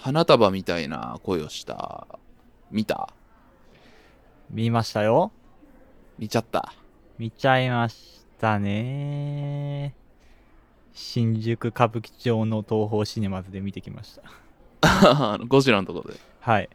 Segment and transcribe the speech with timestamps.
[0.00, 2.06] 花束みたいな声をした。
[2.70, 3.08] 見た？
[4.50, 5.32] 見ましたよ。
[6.18, 6.72] 見ちゃった？
[7.18, 9.94] 見ちゃいましたね。
[10.92, 14.22] 新宿歌舞伎町の東宝シネマズで見てきました。
[15.34, 16.20] あ のゴジラのところで。
[16.40, 16.68] はい。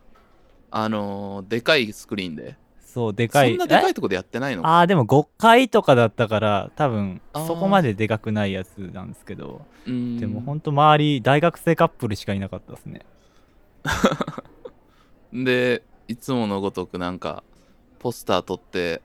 [0.72, 2.58] あのーでかいスクリーンで。
[2.82, 3.50] そう、でかい。
[3.52, 4.66] そんなでかえいとこでやってないの？
[4.68, 13.02] ああ、でも5階とかだったから、多分そこまででかくないやつなんですけど、うんでもほんと周り、大学生カップルしかいなかったですね。
[15.34, 17.44] で、いつものごとくなんか、
[18.00, 19.02] ポスター撮って、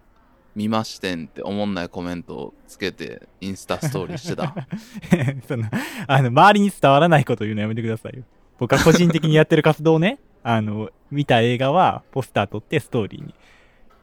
[0.54, 4.54] 見ましてんって思んないコメントをつけて、インスタストーリーしてた。
[5.46, 5.70] そんな、
[6.09, 8.24] あの、周りに伝わらないこと言うのやめてくださいよ。
[8.59, 13.34] 僕は個人的にやってる活動をね、 あの、見た映画はポスター撮ってストーリーに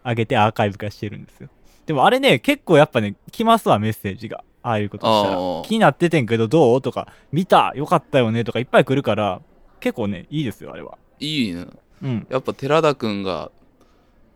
[0.05, 1.49] 上げてアーカイブ化してるんですよ。
[1.85, 4.43] でもあれね、結構やっぱね、来ますわ、メッセージが。
[4.63, 5.37] ああいうことしたら。
[5.67, 6.81] 気になっててんけどどう？
[6.81, 9.41] とか、見たよかったよねとかいっぱい来るから、
[9.85, 10.97] 結構ね、いいですよ、あれは。
[11.19, 11.67] いいね。
[12.01, 12.27] うん。
[12.27, 13.51] やっぱ寺田くんが、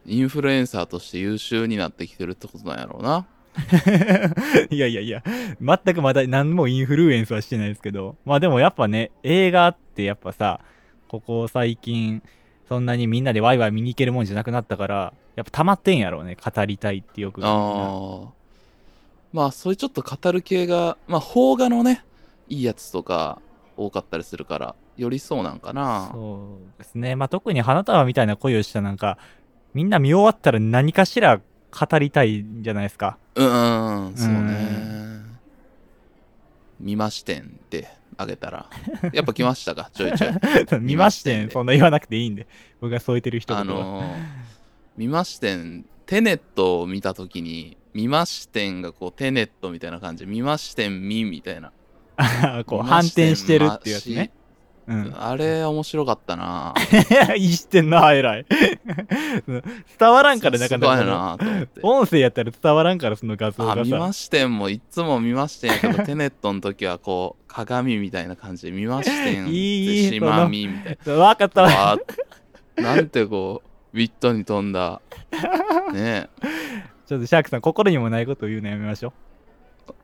[0.05, 3.25] インフルエンサーとして優秀になってきてるってことなんやろうな。
[4.69, 5.23] いやいやいや、
[5.59, 10.59] 全くまだ何もインフルエンスはしてないですけど、まあでもやっぱね、映画ってやっぱさ、
[11.07, 12.21] ここ最近、
[12.67, 17.41] そんなにみんなでワイワイ見に行けるもんじゃなくなったから、やっぱ溜まってんやろうね、語りたいってよく。
[17.43, 18.27] ああ。
[19.33, 22.05] まあ、そういうちょっと語る系が、まあ、邦画のね、
[22.49, 23.41] いいやつとか
[23.77, 26.09] 多かったりするから、よりそうなんかな。
[26.11, 27.15] そうですね。
[27.15, 29.17] まあ特に花束みたいな恋をしたなんか、
[29.73, 33.17] みんな見終わったら何かしら語りたいんじゃないですか。
[33.35, 35.21] うん、うん、そううね。
[36.79, 38.69] 見ましてんってあげたら、
[39.13, 40.79] やっぱ来ましたか、 ちょいちょい。
[40.81, 42.45] 見ましてん、そんな言わなくていいんで。
[42.81, 44.15] 僕が添えてる人あのー、
[44.97, 51.71] 見ましてん、テネットを見たときに、見ましてんがこう、テネットみたいな感じで、見ましてん、みみたいな。
[52.17, 54.31] の、 こう反転してるっていうやつね。
[54.89, 55.15] うん。
[55.15, 56.73] あれ、面白かったな
[57.35, 58.45] いいしてんな、偉い。
[59.99, 61.79] 伝わらんからなかなかすごいなと思って。
[61.83, 64.11] 音声やったら伝わらんから、その画像あ、がさ見ま。
[64.13, 71.67] してんもいつも見ましてんやけど、テネットの時はこう、鏡みたいな感じで見ましてん、 いいしまみみたいわかったな。
[71.67, 71.97] わ。
[72.75, 73.61] なんてこ
[73.93, 75.01] う、ウィットに富んだ。
[75.93, 76.29] ね
[77.05, 79.13] ちょっとシャークさん、心にもないことを言うのやめましょ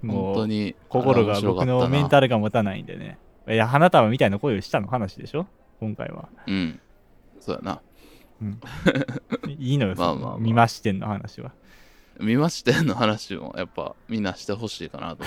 [0.03, 0.05] う。
[0.05, 0.75] もう、本当に。
[0.89, 2.27] 心が僕のメンタル。
[2.27, 3.17] ルが持たないんでね。
[3.47, 5.45] いや、花束みたいな声をしたの話でしょ？
[5.79, 6.29] 今回は。
[6.47, 6.79] うん。
[7.39, 7.81] そうやな。
[9.47, 11.51] いいのよ、まあまあまあ見ましてんの話は。
[12.19, 15.23] 見ましてんの話もやっぱみんなしてほしいかなと。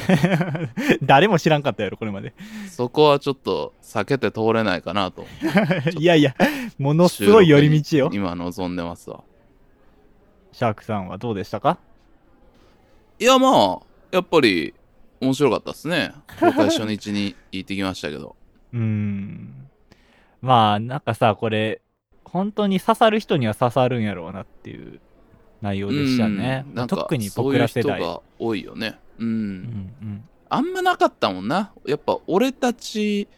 [1.03, 2.35] 誰も知らんかったやろ、これまで。
[2.71, 5.27] そこはちょっと避けて通れないかなと。
[5.99, 6.35] いやいや、
[6.79, 8.11] ものすごい寄り道よ。
[8.13, 9.23] 今望んでますわ。
[10.53, 11.79] シャークさんはどうでしたか？
[13.19, 14.75] いやまあ、やっぱり
[15.21, 16.13] 面白かったですね。
[16.41, 18.37] 公開初日に行ってきましたけど。
[18.73, 19.69] うーん。
[20.41, 21.81] まあ、なんかさ、これ、
[22.25, 25.01] 本当に刺さる人には刺さるんやろうなっていう
[25.63, 26.75] 内容でしたねうん。
[26.75, 27.99] なんか特にそういう僕ら世代。
[27.99, 28.99] 人が多いよね。
[29.19, 29.27] うん。
[29.27, 29.33] うん
[30.03, 31.73] うんあんまなかったもんな。
[31.87, 33.29] やっぱ俺たち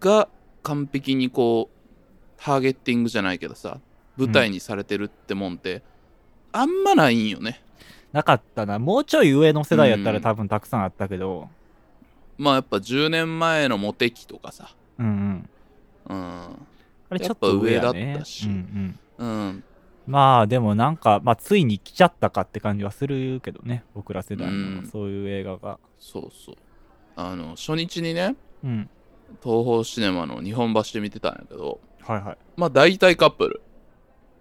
[0.00, 0.28] が
[0.62, 3.78] 完璧にこう、ターゲッティングじゃないけどさ、
[4.16, 5.82] 舞台にされてるってもんって、
[6.52, 7.62] あんまないんよね。
[8.12, 8.78] なかったな。
[8.78, 11.48] もうちょい上の世代やったらうん多分たくさんあったけど。
[12.38, 15.50] まあやっぱ10年前のモテ期とかさ、うんうん。
[16.08, 16.16] うん。
[17.10, 17.76] あれちょっと上ね。
[17.76, 19.26] 上だったしうんうん。
[19.26, 19.64] うん。
[20.06, 23.84] まあでもなんか、まあついに来ちゃったかって感じはするけどね。
[23.94, 25.78] 僕ら世代うんのそういう映画が。
[25.98, 26.54] そうそう。
[27.16, 28.34] あの、初日にね、
[28.64, 28.90] うん。
[29.42, 32.38] 東宝シネマの日本橋で見てたんやけど、はいはい。
[32.56, 33.62] まあ大体カップル。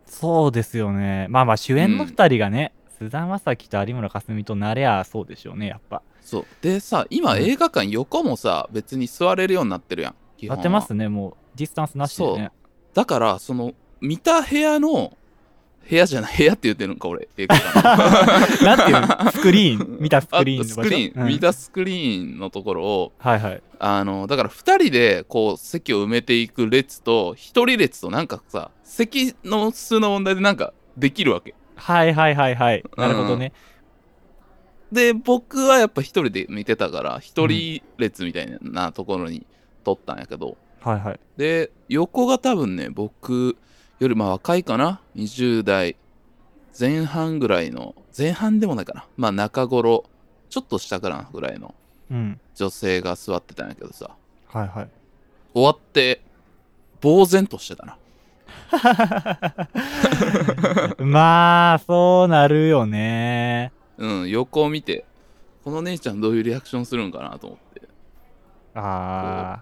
[0.05, 1.27] そうですよね。
[1.29, 6.01] まあまあ主演の二人がね、菅田将暉と有村架純となれゃそうでしょうね、やっぱ。
[6.21, 6.45] そう。
[6.61, 10.15] でさ、今うん映画館横もさ、別に座れるようになってるやん。
[10.37, 12.51] 基本はやってますね、もうディスタンスなしでね。
[12.93, 15.17] だから、その、見た部屋の、
[15.89, 19.31] 部屋じゃない、部屋って言ってるのか、俺、映画館なんていうの？
[19.31, 23.63] スクリーン 見たスクリーンスクリーン、うん見たスクリーンのところを、はいはい。
[23.79, 31.55] あの、だから2人で、こう、席を埋めていく列と、1人列と、なんかさ、席の数の問題でなんか、できるわけ。
[31.79, 32.83] はいはいはいはい。
[32.97, 33.51] なるほどね。
[34.91, 39.45] で、僕はやっぱ1人で見てたから、1人列みたいなところに
[39.83, 41.19] 撮ったんやけど、はいはい。
[41.37, 43.57] で、横が多分ね、僕
[43.99, 45.95] よりまあ若いかな ?20 代
[46.79, 49.05] 前半ぐらいの、前半でもないかな？
[49.17, 50.05] まあ中頃、
[50.49, 51.75] ちょっと下からぐらいの
[52.09, 52.39] うん。
[52.55, 54.09] 女性が座ってたんやけどさ、
[54.47, 54.89] はいはい。
[55.53, 56.21] 終わって、
[57.01, 57.97] 呆然としてたな。
[60.99, 63.71] まあ、そうなるよね。
[63.97, 65.05] うん、横を見て、
[65.63, 67.81] この姉ちゃんどういうリアクションするんかなと思って。
[68.75, 69.61] あ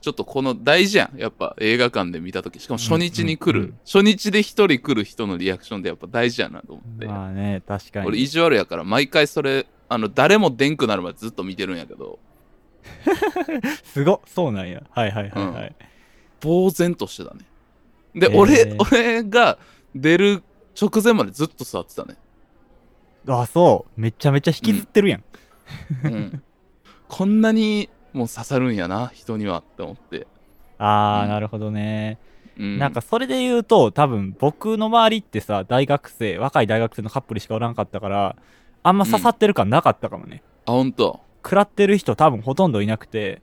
[0.00, 1.18] ちょっとこの大事やん。
[1.18, 2.58] やっぱ映画館で見た時。
[2.58, 3.78] しかも初日に来る、うんうんうん。
[3.84, 8.06] 初日で一人来る人のリアクションでやっぱ大事やなと思って、まあね確かに。
[8.06, 12.18] 俺意地悪やから毎回それあの誰も出んくなるまでずっと見てるんやけど。
[13.84, 14.82] すごっそうなんや。
[14.90, 15.74] はいはいはいはい、
[16.42, 17.44] 呆然としてたね
[18.14, 18.36] で、へー。
[18.36, 19.58] 俺俺が
[19.94, 20.42] 出る
[20.80, 22.16] 直前までずっと座ってたね、
[23.26, 24.00] あそう。
[24.00, 25.24] めちゃめちゃ引きずってるやん、
[26.04, 26.42] うん、
[27.08, 30.26] こんなにもう刺さるんやな人にはって思って、
[30.78, 31.28] ああ、うん。
[31.30, 32.18] なるほどね。
[32.58, 38.36] うん、なんかそれで言うと多分僕の周りってさ大学生若い大学生のカップルしかおらんかったから
[38.82, 43.40] あんま刺さってる感なかったかもね、あ本当食らってる人多分ほとんどいなくて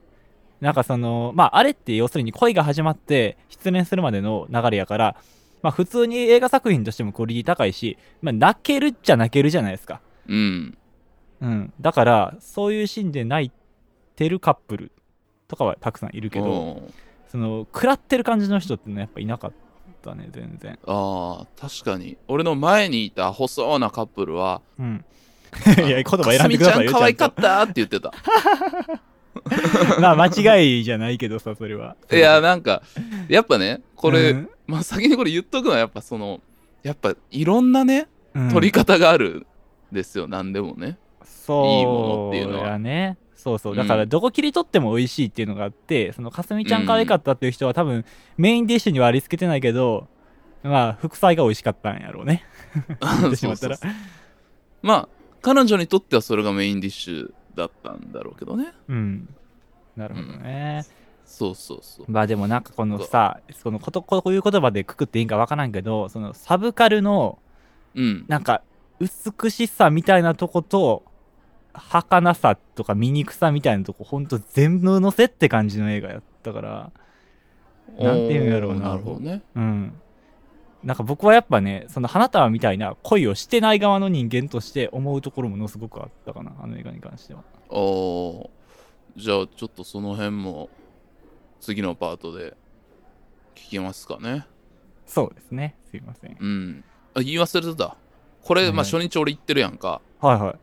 [0.60, 5.16] なんかそのまああれって要するに恋が始まって失恋するまでの流れやから
[5.62, 10.00] まあ普通に映画作品としてもクオリティ高いし、まあ、泣けるっちゃ泣けるじゃないですか。
[10.28, 10.78] うん。
[11.40, 11.72] うん。
[11.80, 13.52] だからそういうシーンで泣い
[14.16, 14.92] てるカップル
[15.46, 16.80] とかはたくさんいるけどう。
[16.80, 16.94] ん
[17.28, 19.52] その食らってる感じの人ってのはやっぱいなかっ
[20.02, 20.78] たね全然。
[20.86, 22.16] あー確かに。
[22.26, 25.04] 俺の前にいた細なカップルはうん。
[25.78, 28.12] いや言葉選んでくださいよかすみちゃん可愛かちったって言ってた
[30.00, 31.96] まあ間違いじゃないけどさそれは。
[32.12, 32.82] いやなんか
[33.28, 34.50] やっぱねこれ、うん。
[34.66, 36.40] まあ先にこれ言っとくのはやっぱその
[36.82, 38.50] やっぱいろんなねうん。
[38.50, 39.46] 取り方がある
[39.92, 40.98] んですよ、何でもね。
[41.24, 42.68] そういいものっていうのは。
[42.68, 43.16] やね。
[43.34, 43.72] そうそう。
[43.72, 43.78] うん。
[43.78, 48.04] だからどこ切り取っても美味しいっていうのがあって、そのかすみちゃん可愛かったっていう人は多分
[48.36, 50.08] メインディッシュにはありつけてないけど
[50.62, 52.44] まあ副菜が美味しかったんやろうね。
[54.82, 55.08] まあ
[55.40, 58.72] 彼女にとってはそれがメインディッシュだったんだろうけどね。
[58.88, 59.28] うん。
[59.96, 60.86] なるほどね、
[61.26, 62.06] そうそうそう。
[62.08, 67.38] まあでもなんかこのさこのことこういう言葉でくくっていいんかわからんけどそのサブカルの
[67.94, 68.24] うん。
[68.28, 68.62] なんか
[69.00, 71.04] 美しさみたいなとこと
[71.72, 76.92] 儚さとか醜さみたいなとこほんと全部乗せって感じの映画やったから
[77.98, 78.90] なんていうんやろうな。
[78.90, 79.42] なるほどね。
[79.56, 80.00] うん
[80.82, 87.42] なんか僕はやっぱねその花束みたいな恋をしてない側の人間として思うところものすごくあったかなあの映画に関しては。
[87.68, 88.48] おー
[89.16, 90.70] じゃあちょっとその辺も
[91.60, 92.56] 次のパートで
[93.56, 94.46] 聞きますかね。
[95.06, 95.74] そうですね。
[95.90, 96.36] すいません。
[96.38, 96.84] うん。
[97.14, 97.96] あ言い忘れてた。
[98.42, 100.00] これ、はいまあ初日俺言ってるやんか。
[100.20, 100.54] はいはい。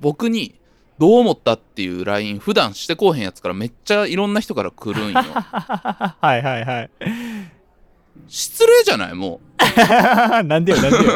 [0.00, 0.58] 僕に
[0.98, 5.14] どう思ったっていう LINE 普段してこうへんやつからめっちゃいろんな人から来るんよ。
[5.20, 6.90] はいはいはい
[8.28, 9.14] 失礼じゃない？
[9.14, 9.40] も
[10.44, 11.14] なんでよなんでよ。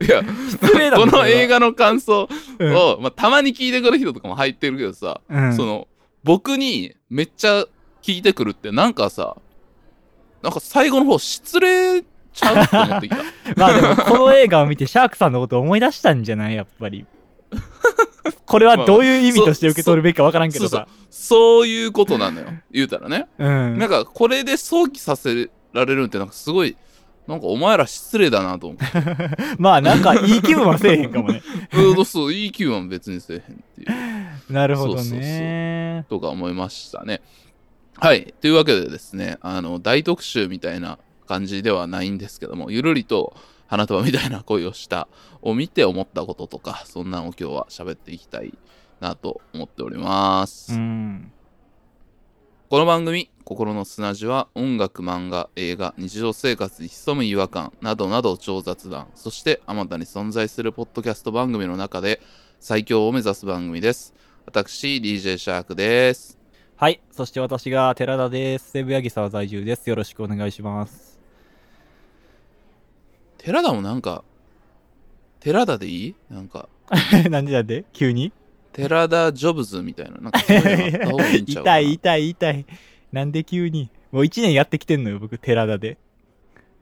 [0.00, 2.28] う いや失礼だこの映画の感想
[2.58, 2.74] うん。
[2.74, 5.54] を、まあ、たまに聞いてくる人とかも入ってるけどさ、うん。
[5.56, 5.86] その
[6.24, 7.66] 僕にめっちゃ
[8.02, 9.36] 聞いてくるってなんかさ
[10.42, 12.64] なんか最後の方失礼ちゃう？
[12.64, 13.22] って思ってきた。
[13.56, 16.54] まあでも、この映画を見て、シャークさんのことを思い出したんじゃない？
[16.56, 17.04] やっぱり。
[18.46, 20.88] これはどういう意味として受け取るべきかわからんけどさ。
[21.10, 22.46] そういうことなのよ。
[22.70, 23.78] 言うたらね、うん。
[23.78, 26.76] なんかこれで想起させられるってなんかすごい
[27.26, 28.84] なんかお前ら失礼だなと思って
[29.58, 31.42] まあなんか、いい気分はせえへんかもね。
[31.72, 33.44] うんそういい気分は別にせえへんっ
[33.76, 33.92] ていう
[34.52, 36.04] なるほどね。
[36.08, 37.22] とか思いましたね。
[37.96, 38.34] はい。
[38.40, 40.98] というわけでですね、あの、大特集みたいな
[41.28, 43.36] 感じではないんですけども、ゆるりと
[43.68, 45.06] 花束みたいな恋をした
[45.40, 48.52] を見て思ったこととか、そんなんを今日は喋っていきたい
[49.00, 50.74] なと思っております。
[50.74, 51.32] うん。
[52.68, 62.20] この番組、心の砂地は音楽、漫画、映画、日常生活に潜む違和感などなど超雑談、そしてあまたに存在するポッドキャスト番組の中で
[62.60, 64.14] 最強を目指す番組です。
[64.46, 66.38] 私、DJ シャークです。
[66.76, 67.00] はい。
[67.10, 68.70] そして私が寺田です。
[68.70, 69.88] 西武八木沢在住です。
[69.88, 71.20] よろしくお願いします。
[73.38, 74.24] 寺田もなんか、
[75.40, 76.14] 寺田でいい？
[76.30, 76.68] なんか、
[77.30, 78.32] なんでなんで急に？
[78.72, 80.18] 寺田ジョブズみたいな。
[80.18, 82.66] なんかそういうのあった方がいいんちゃうかな痛い痛い痛い。
[83.12, 83.90] なんで急に？
[84.10, 85.98] もう一年やってきてんのよ、僕、寺田で。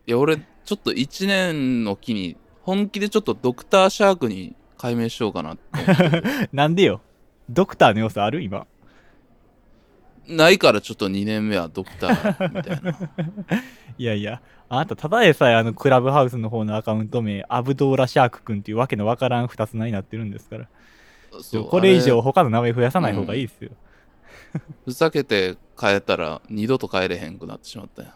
[0.06, 7.00] いや、俺、ちょっと1年の期に、本気でちょっとドクターシャークに改名しようかなって なんでよ？
[7.48, 8.42] ドクターの要素ある？
[8.42, 8.66] 今。
[10.28, 12.98] ないからちょっと2年目はドクターみたいな。
[13.98, 20.68] いやいや、あなた、ただでさえあの、クラブハウスの方のアカウント名、アブドーラ・シャーク君っていうわけのわからん二つ名になってるんですから。
[21.68, 23.70] これ以上あ他の名前増やさない方がいいですよ。
[24.84, 28.08] ふざけて変えたら二度と帰れへんくなってしまったよ。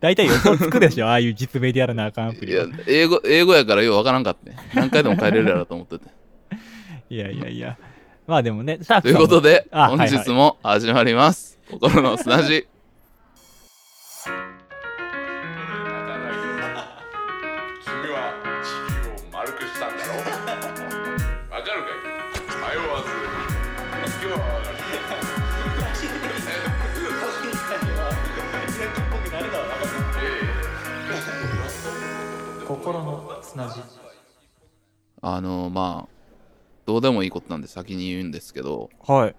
[0.00, 4.56] 大体予想つくでしょ、 ああいう実名でやらなあかんアプいやリは。、英語、英語やからようわからんかったね。
[4.74, 6.04] 何回でも帰れるやろと思ってて。
[7.08, 7.78] いやいやいや。
[8.26, 11.58] まあでもね、シャーということで、あ本日も始まります。
[11.70, 12.66] 心の砂地。
[35.22, 36.16] あのまあ
[36.86, 39.36] どうでもいいことなんで先に言うんですけどはい。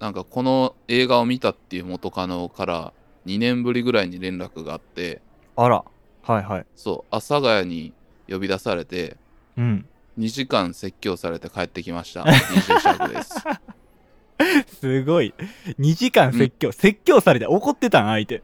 [0.00, 2.92] なんかこの映画を見たっていう元カノから
[3.26, 5.22] 2年ぶりぐらいに連絡があって
[5.56, 5.84] あら。
[6.22, 6.66] はいはい。
[6.76, 7.92] そう阿佐ヶ谷に
[8.28, 9.16] 呼び出されて
[9.56, 9.86] うん。
[10.18, 12.24] 2時間説教されて帰ってきました。
[13.08, 13.44] です。
[14.80, 15.34] すごい。
[15.80, 18.42] 2時間説教、説教されて怒ってたん相手。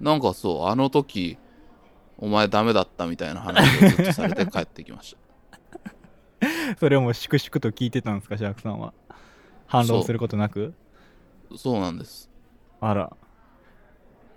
[0.00, 1.38] なんかそうあの時
[2.20, 5.16] お前ダメだったみたいな話をずっとされて帰ってきまし
[6.40, 6.46] た。
[6.78, 8.92] それをもう粛々と聞いてたんですかシャークさんは。
[9.66, 10.74] 反論することなく？
[11.56, 11.80] そう。
[11.80, 12.30] なんです。
[12.80, 13.16] あら。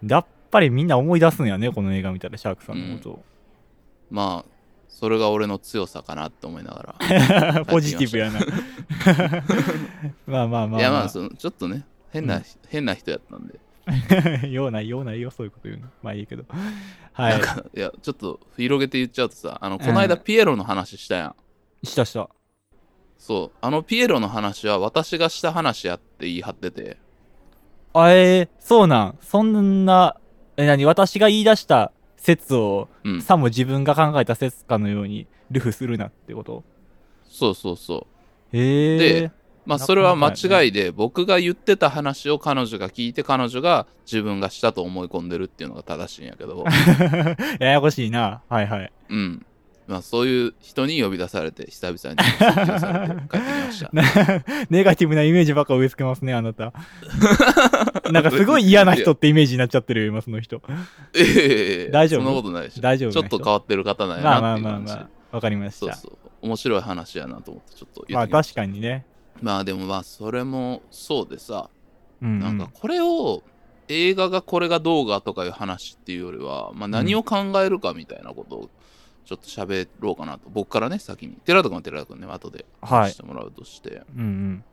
[0.05, 3.09] やっぱりみんな思い出すんやねこの映画見たらシャークさんのこと。
[3.11, 3.23] を、
[4.09, 4.51] まあ
[4.87, 7.65] それが俺の強さかなって思いながら。
[7.65, 8.39] ポジティブやな。
[10.27, 12.43] まあまあまあ、いやまあそのちょっとね変な、うん。
[12.69, 13.59] 変な人やったんで、
[14.49, 15.87] ようないようないよそういうこと言うの。
[16.01, 16.45] まあいいけど。
[17.11, 17.31] はい。
[17.33, 21.35] なんかいやちょっと広げて言っちゃうとさあのこの間ピエロの話したやん、
[21.85, 22.29] したした。
[23.17, 23.57] そう。
[23.61, 26.97] あのピエロの話は私がした話やって言い張ってて。
[27.93, 29.17] あえー、そうなん。
[29.21, 30.17] そんな
[30.57, 30.85] え何？
[30.85, 33.21] 私が言い出した説を、うん。
[33.21, 36.63] さも自分が考えた説かのようにルフするなってこと？
[37.25, 38.07] そうそうそ
[38.53, 38.57] う。
[38.57, 39.31] へえで
[39.65, 46.65] まあなそれは間違いで僕が言ってた話を彼女が聞いて彼女が自分がしたと思い込んでるっていうのが正しいんやけど。
[47.59, 48.41] ややこしいな。
[48.49, 48.91] はいはい。
[49.09, 49.45] うん。
[49.85, 53.89] まあそういう人に呼び出されて久々に説教されて帰ってきました。
[53.93, 54.03] な
[54.69, 56.71] ネガティブなイメージばっか植え付けますねあなた。
[58.11, 60.61] なんかすごい嫌な人ってイメージになっちゃってるよ今その人。
[61.13, 62.23] ええ大丈夫？
[62.23, 62.81] そんなことないでしょ。
[62.81, 63.11] 大丈夫？
[63.11, 65.79] ちょっと変わってる方なんやまあまあなっていう感じまあまあわかりました。
[65.79, 66.17] そうそう。
[66.43, 69.05] 面白い話やなと思ってちょっと言まあってきまし確かにね。
[69.09, 71.69] たまあでもまあそれもそうでさ
[72.21, 73.43] うん、うん、なんかこれを
[73.87, 78.69] 映画がこれがどうがとかいう話っていうよりは、まあ、何を考えるかみたいなことを
[79.25, 81.33] ちょっと喋ろうかなと、僕からね先に。
[81.45, 83.01] 寺田君は寺田君ね後ではい。
[83.01, 84.63] 話してもらうとして、うんうん。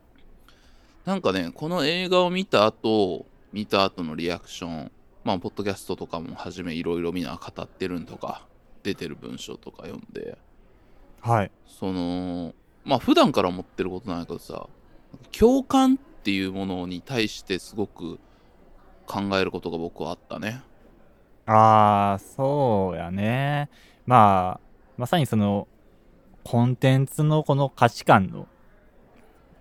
[1.05, 4.91] なんかねこの映画を見た後見た後のリアクション
[5.23, 8.45] まあポッドキャストとかもはじめいろいろみんな語ってるんとか
[8.83, 10.37] 出てる文章とか読んで。
[11.21, 11.51] はい。
[11.67, 14.67] そのまあ普段から思ってることなんやけどさ
[15.37, 18.19] 共感っていうものに対してすごく
[19.05, 20.61] 考えることが僕はあったね。
[21.45, 23.69] ああそうやね。
[24.05, 25.67] まあまさにその
[26.43, 28.47] コンテンツのこの価値観の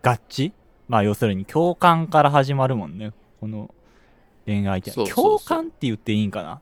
[0.03, 0.53] 合致？
[0.89, 3.13] まあ要するに共感から始まるもんね。
[3.41, 3.75] この
[4.47, 6.61] 恋愛って共感って言っていいんかな？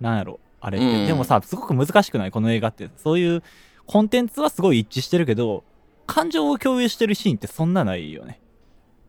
[0.00, 0.40] なんやろ？
[0.60, 1.06] あれって、うん。
[1.06, 2.30] でもさすごく難しくない？
[2.30, 2.90] この映画って。
[2.96, 3.42] そういう
[3.90, 5.64] コンテンツはすごい一致してるけど
[6.06, 8.40] 感情を共有してるシーンってそんなないよね。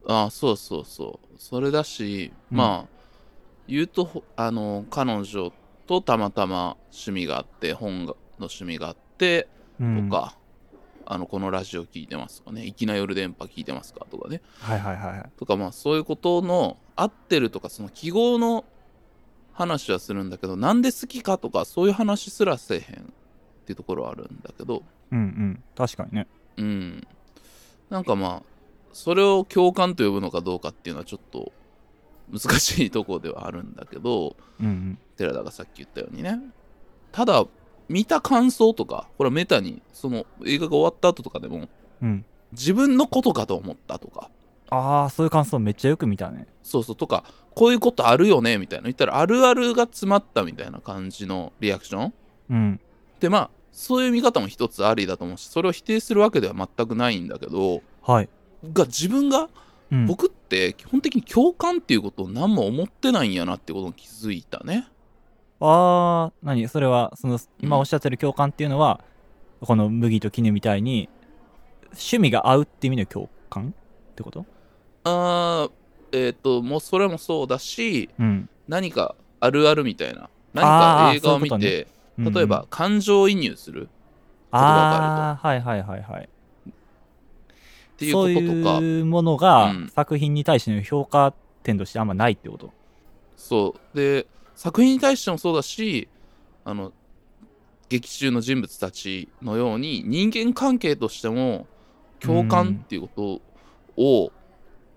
[0.08, 1.36] ああそうそうそう。
[1.38, 2.58] それだし、うん。
[2.58, 3.02] まあ
[3.68, 5.54] 言うとほあの彼女
[5.86, 9.48] とたまたま趣味があって本がの趣味があって
[9.80, 10.10] うん。
[10.10, 10.36] とか、
[11.06, 14.42] あのこのラジオ聞いてますとかね粋な夜電波聞いてますかとかね。
[14.62, 15.30] はいはいはいはい。
[15.38, 18.66] とかまあそういうことの合ってるとかその記号の
[19.54, 23.14] 話はするんだけどなんで好きかとかそういう話すらせえへん
[23.62, 24.84] っていうところはあるんだけど。
[25.12, 25.64] うんうん。
[25.76, 26.28] 確かにね。
[26.58, 27.08] うん。
[27.90, 28.44] なんかまあ
[28.94, 31.52] それを共感と呼ぶのかどうかっていうのはちょっと
[32.32, 34.36] 難しいところではあるんだけど。
[34.60, 34.98] うんうん。
[35.18, 36.40] 寺田がさっき言ったようにね。
[37.12, 37.46] ただ
[37.90, 41.68] 見た感想とかこれはメタにその映画が終わった後とかでも
[42.02, 42.26] うん。
[42.54, 44.30] 自分のことかと思ったとか。
[44.70, 46.48] ああそういう感想めっちゃよく見たね。
[46.64, 46.96] そうそう。
[46.96, 48.84] とかこういうことあるよねみたいな。
[48.84, 52.14] 言ったらあるあるが詰まったみたいな感じのリアクション。
[52.50, 52.80] うん
[53.22, 58.30] でまあそういう見方も一つありだと思うしそれを否定するわけでは全くないんだけどはい、
[58.74, 59.50] が自分が
[59.94, 64.88] うん、僕って基本的に共感っていうことを何も思ってないんやなってことに気づいたね。
[65.60, 66.66] ああ何？
[66.70, 69.02] それはその今おっしゃってる共感っていうのは、
[69.60, 71.10] この麦と絹みたいに
[71.88, 73.76] 趣味が合うって意味の共感
[74.12, 74.46] ってこと？
[75.04, 78.50] あーえっ、ともうそれもそうだしうん。
[78.70, 80.30] 何かあるあるみたいな。
[80.54, 81.88] 何か映画を見て、うんうん
[82.18, 83.90] 例えば感情移入する。
[84.52, 86.30] ああはいはいはいはい。
[86.72, 86.74] っ
[87.98, 88.78] ていうこととか。
[88.78, 89.90] そういうものがうん。
[89.90, 92.72] 作品に対しての評価点としてあんまないってこと？
[93.38, 93.98] そう。
[93.98, 96.10] で作品に対してもそうだし
[96.66, 96.92] あの
[97.90, 101.66] 劇中の人物たちのように人間関係としても
[102.20, 103.42] 共感っていうこ
[103.98, 104.32] とを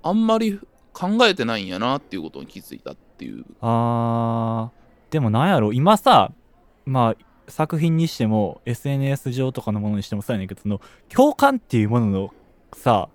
[0.02, 0.60] あんまり
[0.92, 3.44] 考えてないんやなっていうことに気づいたっていう。
[3.60, 5.12] あー。
[5.12, 6.32] でもなんやろ今さ
[6.86, 12.34] まあ作品にしても SNS 上とかのものにしてもそうやねんけどその共感っていうものの
[12.74, 13.08] さ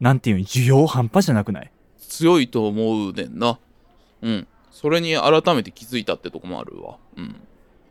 [0.00, 1.70] なんていうの需要半端じゃなくない？
[1.98, 3.58] 強いと思うねんな。
[4.22, 4.46] うん。
[4.70, 6.98] それに改めて気づいたってとこもあるわ。
[7.16, 7.36] うん。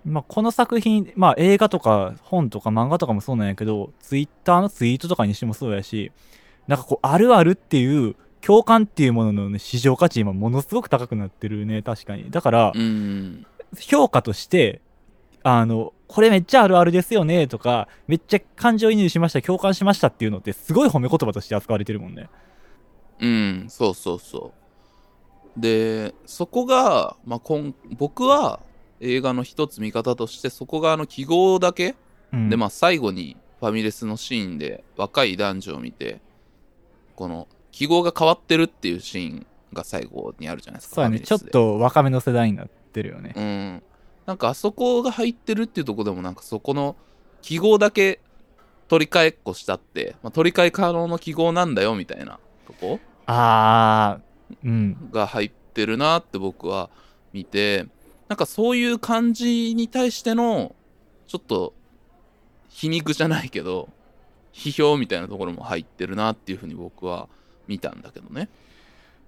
[0.05, 6.11] まあ、この作品、まあ、映画とか本とか漫画とかもそうなんやけど、ツイッターのツイートとかにしてもそうやし、
[6.67, 12.29] なんかこう、あるあるっていう、共感っていうものの、ね、市場価値今ものすごく高くなってるね、確かに。
[12.29, 13.47] だから、うん。
[13.79, 14.79] 評価として、
[15.47, 22.29] あの、これめっちゃあるあるですよねとか、めっちゃ感情移入しました、共感しましたっていうのってすごい褒め言葉として扱われてるもんね。
[23.19, 24.53] うんそうそうそ
[25.55, 25.59] う。
[25.61, 28.59] でそこが、まあ、こん僕は
[28.99, 31.95] 映画の一つ見方としてそこがあの記号だけ、
[32.33, 36.19] うん、でまあ最後にファミレスのシーンで若い男女を見て
[37.15, 43.33] この記号が変わってるっていうシーンが最後にあるじゃないですかそうやね、ちょっと若めの世代になってるよね。
[43.35, 43.83] うん
[44.25, 46.95] なんかあそこが入ってるっていうところでもなんかそこの
[47.41, 48.19] 記号だけ
[48.87, 52.99] 取り替えっこしたって、まあ、取り替え可能の記号なんだよみたいなとこ？
[53.27, 55.09] あー、うん。
[55.11, 56.89] が入ってるなって僕は
[57.33, 57.87] 見て
[58.27, 60.75] なんかそういう感じに対しての
[61.27, 61.73] ちょっと
[62.69, 63.89] 皮肉じゃないけど
[64.53, 67.27] 批評みたいなところも入ってるなっていうふうに僕は
[67.67, 68.49] 見たんだけどね。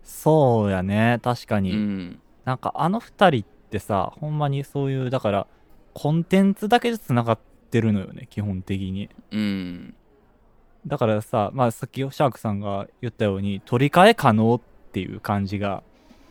[0.03, 1.75] そうやね、確かうに。
[1.75, 5.47] ん、なんかあの二人ってさ、ほんまにそういう、だから、
[5.93, 7.39] コンテンツだけで繋がっ
[7.71, 9.09] てるのよね、基本的に。
[9.31, 9.95] うん、
[10.85, 15.83] だからさ、まあさっきシャークさんが言ったように、取り替え可能っていう感じが、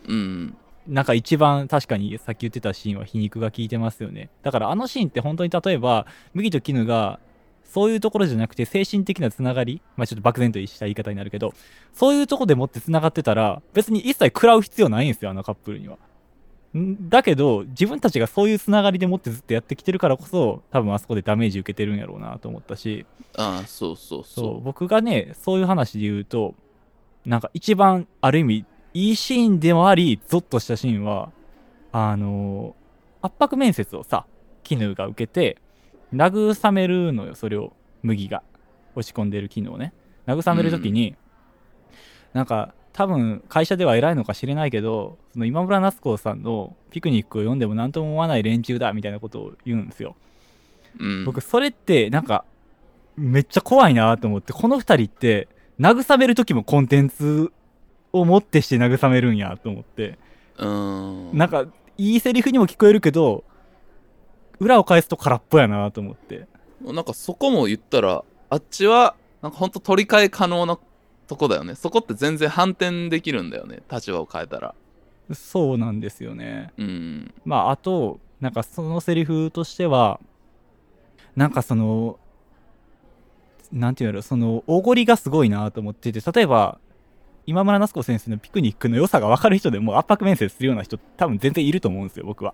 [0.07, 4.29] うん、なんか一番確かにさっき言ってたシーンは皮肉が効いてますよね。
[4.41, 7.19] だからあのシーンって本当に例えば、麦と絹が、
[7.65, 11.53] そういうところじゃなくて精神的なつながり、まあちょっと漠然とした言い方になるけど、
[11.93, 15.97] そういうとこでもってつながってたら、別に一切食らう必要ないんですよ、あのカップルには。
[16.77, 23.05] んだけど、自分たちがそういうつながりでもってずっとやってきてるからこそ、多分あそこでダメージ受けてるんやろうなと思ったし、
[23.35, 24.45] ああそうそうそう。
[24.45, 26.55] そう僕がねそういう話で言うと
[27.25, 31.31] なんか一番ある意味いいシーンでもありゾッとしたシーンは
[31.91, 34.25] あのー圧迫面接をさ
[34.63, 35.57] 絹が受けて
[36.13, 37.73] 慰めるのよそれを
[38.03, 38.43] 麦が
[38.95, 39.93] 落ち込んでる絹をね。
[40.27, 41.15] 慰める時に、
[42.33, 50.15] なんか多分会社では偉いのか知れないけどその今村夏子さんのピクニックを読んでも何とも思わない連中だみたいなことを言うんですよ。
[50.99, 52.43] うん、僕それってなんか
[53.15, 55.47] めっちゃ怖いなと思ってこの二人って
[55.79, 57.53] 慰める時もコンテンツ
[58.13, 60.17] をもってして慰めるんやと思って。
[60.57, 61.37] うん。
[61.37, 61.67] なんか
[61.99, 63.43] いいセリフにも聞こえるけど
[64.59, 66.47] 裏を返すと空っぽやなと思って。
[66.81, 70.79] なんかそこも言ったらあっちはなんかほんと取り替え可能な
[71.27, 71.75] とこだよね。
[71.75, 73.83] そこって全然反転できるんだよね。
[73.91, 74.73] 立場を変えたら。
[75.33, 76.71] そうなんですよね。
[76.77, 77.33] うん。
[77.45, 80.19] まああとなんかそのセリフとしては
[81.35, 82.19] なんかその
[83.71, 86.79] なんていうんだろうそのおごりがすごいなと思ってて例えば
[87.45, 92.53] 今村夏子先生のピクニックの良さが分かる人でも圧迫面接するような人多分全然いると思うんですよ僕は。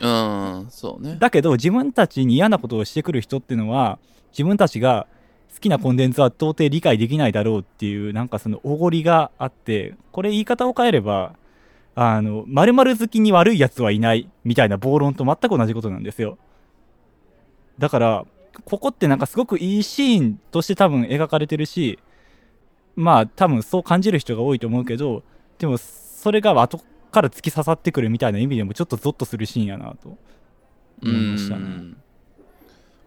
[0.00, 1.16] うんそうね。
[1.18, 3.98] だけど自分たちに嫌なことをしてくる人っていうのは
[4.30, 5.06] 自分たちが
[5.54, 11.34] 好きなコンテンツは到底理解できないだろうっていうなんかそのおごりがあってこれ言い方を変えれば
[11.94, 16.38] あの〇〇好きに悪いやつはいないみたいな暴論と全く同じことなんですよ。
[17.78, 18.26] だから
[18.64, 21.98] ここってなんかすごくいいシーンとして多分描かれてるし
[22.94, 25.22] まあ多分そう感じる人が多いと思うけど
[25.58, 26.80] でもそれが後
[27.10, 30.16] から突き刺さってくるみたいな意味でもちょっとゾッとするシーンやなと
[31.02, 31.94] 思いましたね。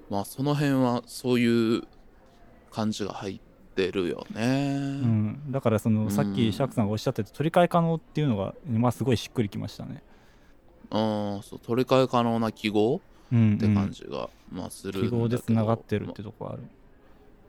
[0.10, 1.84] まあその辺はそういう
[2.72, 3.40] 感じが入っ
[3.76, 6.12] てるよね、うん、だからその、うん。
[6.12, 10.04] さっきシャークさんがおっしゃってた取り替え可能っていうのが、まあ、すごいしっくりきましたね。
[10.90, 10.98] う
[11.40, 13.02] ん、そう取り替え可能な記号？
[13.32, 16.64] うん、って感じが、まあする記号でつながってるってとこある。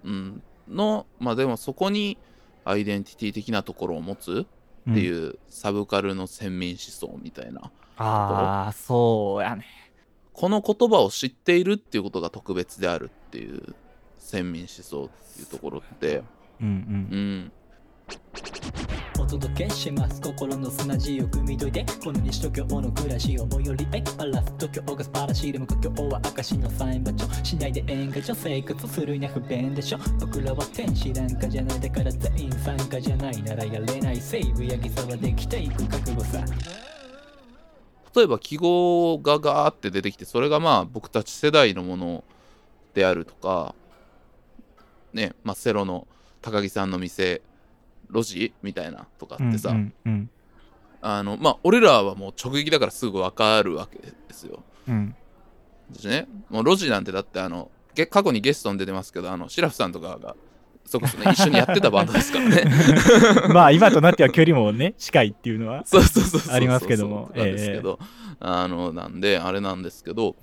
[0.05, 2.19] うん、のまあでもそこに
[2.65, 9.65] アイデンティティ的なところを持つってうん、いうサブカルの先民思想みたいな、ああそうやね。
[10.33, 13.75] この言葉を知っているっていうことが特別であるっていう
[14.23, 16.23] 先民思想っていうところって。
[16.61, 16.71] うんう
[17.17, 17.53] ん。
[19.21, 20.21] お届けします。
[20.21, 27.45] 心の砂地を汲み解いてこの西東京の暮らしを最寄りへバラス東京が素晴らしいでも故郷は証のサイン場所。
[27.45, 29.99] しないで演歌上生活するには不便でしょ。
[30.21, 34.17] 僕らは天使なんかじゃないだから全員参加じゃないならやれない。
[34.17, 36.45] 西武八木沢できていく覚悟さ。
[38.15, 42.25] 例えば記号がガーって出てきてそれがまあ僕たち世代のもの
[42.95, 43.75] であるとか
[45.13, 46.07] ねまあセロの
[46.41, 47.43] 高木さんの店
[48.13, 49.51] 路地みたいなとかうん。
[49.51, 50.31] ってさ、うんうん
[51.05, 55.17] あのまあ俺らはもう直撃だからすぐ分かるわけですようん。
[55.91, 60.37] ですねもう路地なんてだってあのげ過去にゲストに出てますけどあのシラフさんとかが
[60.85, 62.65] そこそね 一緒にやってたバンドですからね
[63.53, 65.83] まあ今となっては距離もね近いっていうのは。
[65.87, 67.99] そうそうそうありますけどもなんですけど、
[68.41, 70.37] あのなんであれなんですけど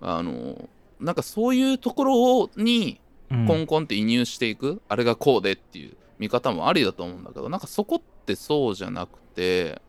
[0.00, 0.68] あの
[1.00, 2.98] なんかそういうところをにうん
[3.46, 9.80] コンコンって移入していく、あれがこうでっていう見方もありだと思うんだけどなんかそこってそうじゃなくて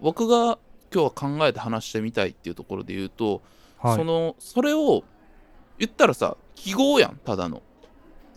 [0.00, 0.58] 僕が
[0.92, 3.42] 今日は考えて話してみたいっていうところで言うと、
[3.78, 3.96] はい。
[3.96, 5.04] そのそれを
[5.78, 7.62] 言ったらさ記号やんただの。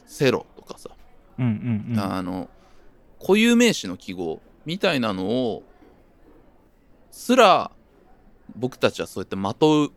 [0.07, 0.89] セロとかさ、
[1.37, 1.99] うんうんうん。
[1.99, 2.49] あの
[3.19, 5.63] 固有名詞の記号みたいなのを
[7.11, 7.71] すら
[8.55, 9.91] 僕たちはそうやってまとう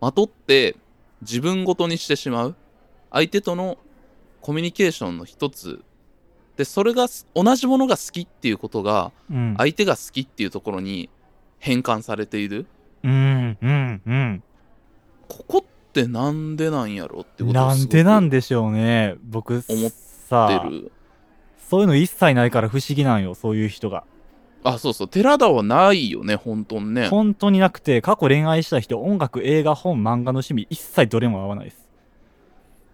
[0.00, 0.76] まとって
[1.22, 2.56] 自分ごとにしてしまう
[3.10, 3.78] 相手との
[4.40, 5.82] コミュニケーションの一つ。
[6.56, 9.54] でそれがす同じものが好きっていうことがうん。
[9.58, 11.08] 相手が好きっていうところに
[11.58, 12.66] 変換されている。
[13.04, 14.42] うんうんうん。
[15.28, 19.16] ここってなんでなんやろってことをなんでなんでしょうね。
[19.22, 20.92] 僕思ってさる。
[21.68, 24.04] そういうの一切ないから不思議なんよそういう人が。
[24.64, 25.08] あそうそう。
[25.08, 27.08] 寺田はないよね本当にね。
[27.08, 31.87] 本当になくて過去恋愛した人音楽映画本漫画の趣味一切どれも合わないです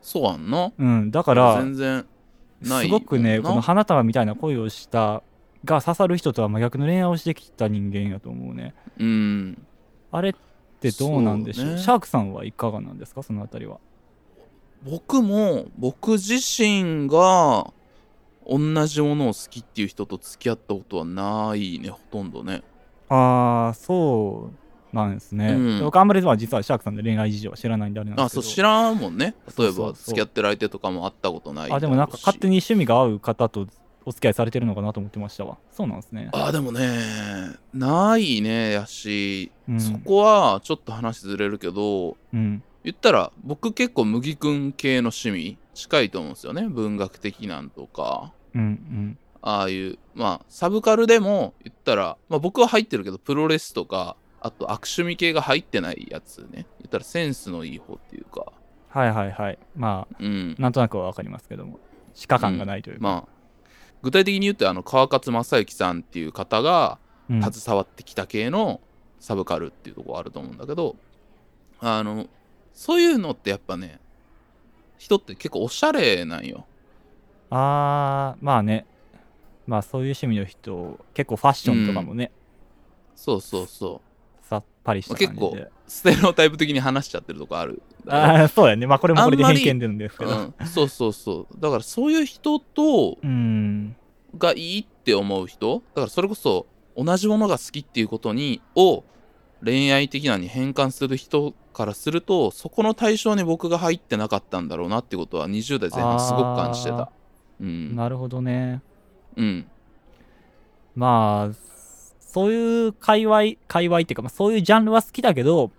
[0.05, 0.71] そうやんな。
[0.79, 2.07] うんだから全然
[2.61, 5.23] ないすごくねこの花束みたいな恋をした
[5.65, 8.75] が刺さる人とは真逆の恋愛をしてきた人間やと思うね。
[8.99, 9.67] うん。
[10.13, 10.35] あれっ
[10.81, 11.75] てどうなんでしょう？
[11.75, 11.79] ね。
[11.79, 13.23] シャークさんはいかがなんですか？
[13.23, 13.79] そのあたりは。
[14.85, 17.73] 僕も僕自身が
[18.47, 22.63] 同じものを好きっていう人と付き合ったことはないねほとんどね。
[23.09, 24.64] ああそう
[24.95, 25.81] なんですね、うん。
[25.81, 28.41] 僕あんまりは実はシャークさんの恋愛事情は知らないんであれなんですけど。
[28.41, 29.35] あそう知らんもんね。
[29.59, 33.67] 例えば付き合ってる相手とかも会ったことないあでもなんか勝手にに趣味が合う方と
[34.07, 35.59] お付き合いされてるのかなと思ってましたわ。
[35.73, 36.31] そうなんですね。
[36.33, 36.99] あでもね
[37.73, 39.81] ないねやし、うん。
[39.81, 42.63] そこはちょっと話ずれるけどうん。
[42.85, 46.69] 言ったら僕結構麦君系の趣味近いと思うんですよね。
[46.69, 48.33] 文学的なんとか。
[48.55, 49.19] うんうん。
[49.41, 56.49] ああいうまあサブカルでも言ったら、まあ、僕は入ってるけどプロレスとかあと悪趣味系が入ってないやつね。
[56.53, 58.53] 言ったらセンスのいい方っていうか。
[58.91, 59.59] はいはいはい。
[59.75, 60.55] まあうん。
[60.59, 61.81] なんとなくはわかりますけども。
[62.29, 63.33] 鹿感がないというか、まあ
[64.03, 66.99] 具体的に言うとあの川勝正幸さんっていう方が
[67.31, 67.43] うん。
[67.43, 68.83] 携わってきた系の
[69.19, 70.97] サブカルっていうところあると思うんだけど
[71.81, 72.27] あの
[72.75, 73.99] そういうのってやっぱね
[74.99, 76.67] 人って結構おしゃれなんよ。
[77.49, 78.85] あーまあね。
[79.67, 82.31] まあそういう趣味の人結構ファッションとかもね、
[83.17, 84.14] そうそうそう
[84.49, 87.83] さっぱりしたまあ感じで、結ステレオタイプ的に話しちゃってるとこある。
[88.07, 88.87] ああそうやね。
[88.87, 90.31] まあこれもこれで偏見なんですけど。
[90.31, 91.61] うん、そうそうそう。
[91.61, 93.97] だからそういう人とうん。
[94.39, 99.05] がいいって思う人だからそれこそ同じものが好きっていうことにを
[99.65, 107.13] 恋愛的なのに変換する人からするとそこの対象に僕が入ってなかったんだろうなってことは20代前半すごく感じてあた
[107.61, 107.97] うん。
[107.97, 108.83] なるほどね。
[109.37, 109.67] うん。
[110.95, 111.74] まあ
[112.35, 115.71] そういう界隈界隈っていうか、まあ、そういうジャンルは好きだけど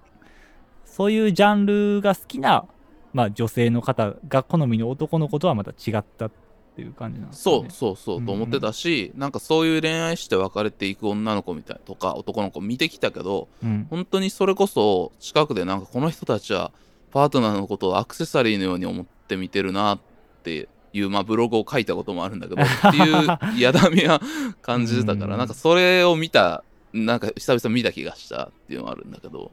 [0.85, 2.65] そういうジャンルが好きな、
[3.11, 6.31] まあ、女性の方が好みの男の子とはまた違ったっ
[6.77, 7.57] ていう感じなんですかね。
[7.57, 13.87] そうそうそうと思ってたし、なんかそういう恋愛して別れていく女の子みたいとか男の子見てきたけどうん。
[13.89, 16.71] 本当にそれこそ近くでなんかこの人たちは
[17.11, 19.99] パートナーのことをアクセサリーのように思って見てるなっ
[20.43, 24.21] ていう、まあ、ブログを書いたこともあるんだけどっていうやだみは
[24.61, 25.29] 感じてたかうん。
[25.31, 29.51] らなんかそれを見たなんか久々見た気がしたっていうのもあるんだけど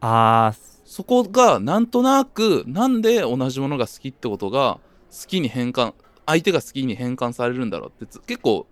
[0.00, 4.78] ああそこがなんとなくなんで同じものが好きってことが
[5.10, 5.94] 好きに変換
[6.26, 8.66] 相手が好きに変換されるんだろうってつ結構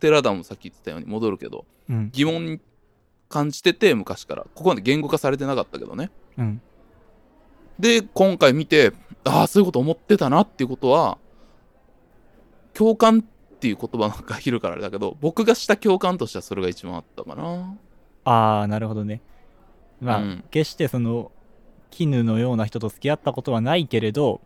[0.00, 2.10] 寺田もさっき言ってたように戻るけどうん。
[2.12, 2.60] 疑問に
[3.28, 4.42] 感じてて昔から。
[4.54, 6.10] ここまで言語化されてなかったけどね。
[6.36, 6.60] うん。
[7.78, 8.92] で今回見て
[9.24, 11.18] ああそういうこと思ってたなっていうことは
[12.74, 13.22] 共感っ
[13.58, 17.76] ていう言葉がいるからあれだけど僕がした共感としてはそれが一番あったかな。
[18.24, 19.20] ああなるほどね。
[20.00, 20.44] まあ、うん。
[20.50, 21.30] 決してその
[21.90, 24.40] 絹のような人と付き合ったことはないけれど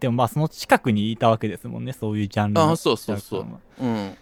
[0.00, 3.46] でもまあその近くにいたわけですもんねそういうジャンルのあーそうそうそう。
[3.80, 4.16] うん。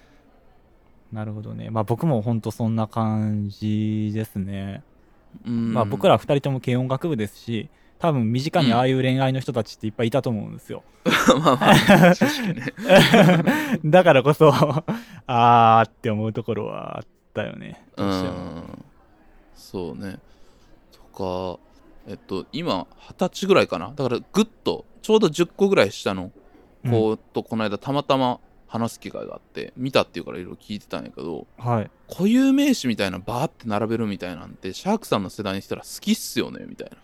[1.13, 1.71] なるほどね。
[1.71, 4.83] まあ僕もほんとそんな感じですね。
[5.47, 5.73] うん。
[5.73, 10.85] まあ僕ら二人とも軽音楽部ですし多分身近にああいう恋愛の人たちっていっぱいいたと思うんですよ、
[11.43, 12.73] まあまあ確かにね。
[13.85, 14.53] だからこそ
[15.27, 17.85] あーって思うところはあったよね。
[17.97, 18.85] うん。
[19.55, 20.19] そうね。
[20.93, 21.61] とか
[22.07, 23.93] えっと今二十歳ぐらいかな？
[23.95, 26.31] だからぐっとちょうど10個ぐらい下の
[26.89, 31.91] 子とこの間たまたま話す機会があって見たっていうからいろいろ聞いてたんやけどはい。
[32.09, 36.97] 固有名詞みたいなバーって並べるみたいなんてシャークさんの世代にしたら好きっすよねみたいな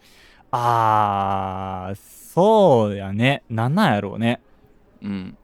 [0.56, 3.42] あーそうやね。
[3.50, 4.40] なんなんやろうね。
[5.02, 5.36] うん。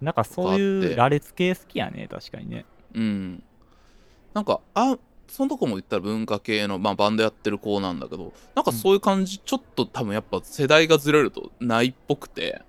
[0.00, 2.64] なんかそういう羅列系好きやね確かにね。
[2.94, 3.42] うん。
[4.34, 4.98] なんかあ
[5.28, 12.62] そのとこも言ったら文化系の、まあ、バンドやってる子なんだけどなんかそういう感じ、ちょっと多分やっぱ世代がずれるとないっぽくて。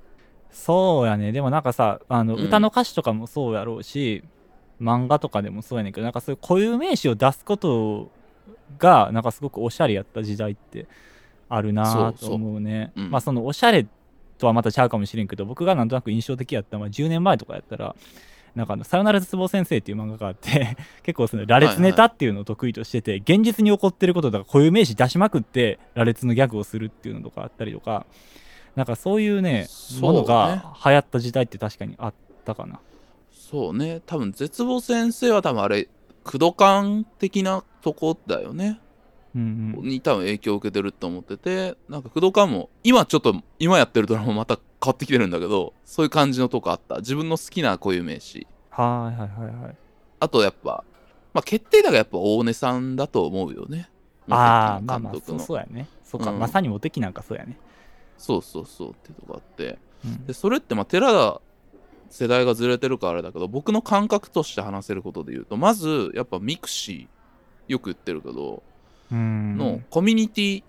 [0.52, 1.32] そうやね。
[1.32, 2.44] でもなんかさあの、うん。
[2.46, 4.24] 歌の歌詞とかもそうやろうし
[4.82, 8.12] 漫画とかでもそうやねんけどなんかそういう固有名詞を出すこと
[8.78, 10.88] がなんかすごくおしゃれやった時代って
[11.50, 12.30] あるなそうそう。
[12.30, 12.92] と思うね。
[12.96, 13.12] うん。
[13.12, 13.88] まあそのおしゃれ
[14.38, 17.96] とはまたちゃうかもしれんけど僕がなんとなく印象的やったのは10年前とかやったら
[18.56, 28.06] なんかあの「さよなら絶望先生」っていう漫画があって 結構その羅列ネタっていうのを得意としてて、現実に起こってることとか固有名詞出しまくって羅列のギャグをするっていうのとかあったりとか
[28.76, 30.08] なんかそういうねそうね。
[30.08, 32.14] ものが流行った時代って確かにあっ
[32.46, 32.80] たかな。
[33.32, 34.02] そうね。
[34.06, 35.88] 多分絶望先生は多分あれ
[36.24, 38.80] 駆動感的なとこだよね
[39.38, 46.98] に多分影響を受けてると思っててなんか駆動感も今ちょっと今やってるドラマもまた変わってきてるんだけどそういう感じのとこあった。
[46.98, 48.48] 自分の好きな固有名詞。
[48.70, 49.76] はいはいはいはい。
[50.20, 50.84] あとやっぱ
[51.34, 53.90] まあ決定打がやっぱ大根さんだと思うよね。
[54.30, 55.88] ああまあまあそうそうやね。
[56.04, 56.40] そうか、うん。
[56.40, 57.58] まさにモテキなんかそうやね、
[58.18, 59.80] そうそうそうってとこあって。
[60.06, 60.26] うん。
[60.26, 61.42] でそれってまあ寺田
[62.10, 68.62] 世代がずれてるからあれだけど僕の感覚として話せることで言うとまずやっぱミクシーよく言ってるけどうん
[69.12, 70.64] のコミュニティ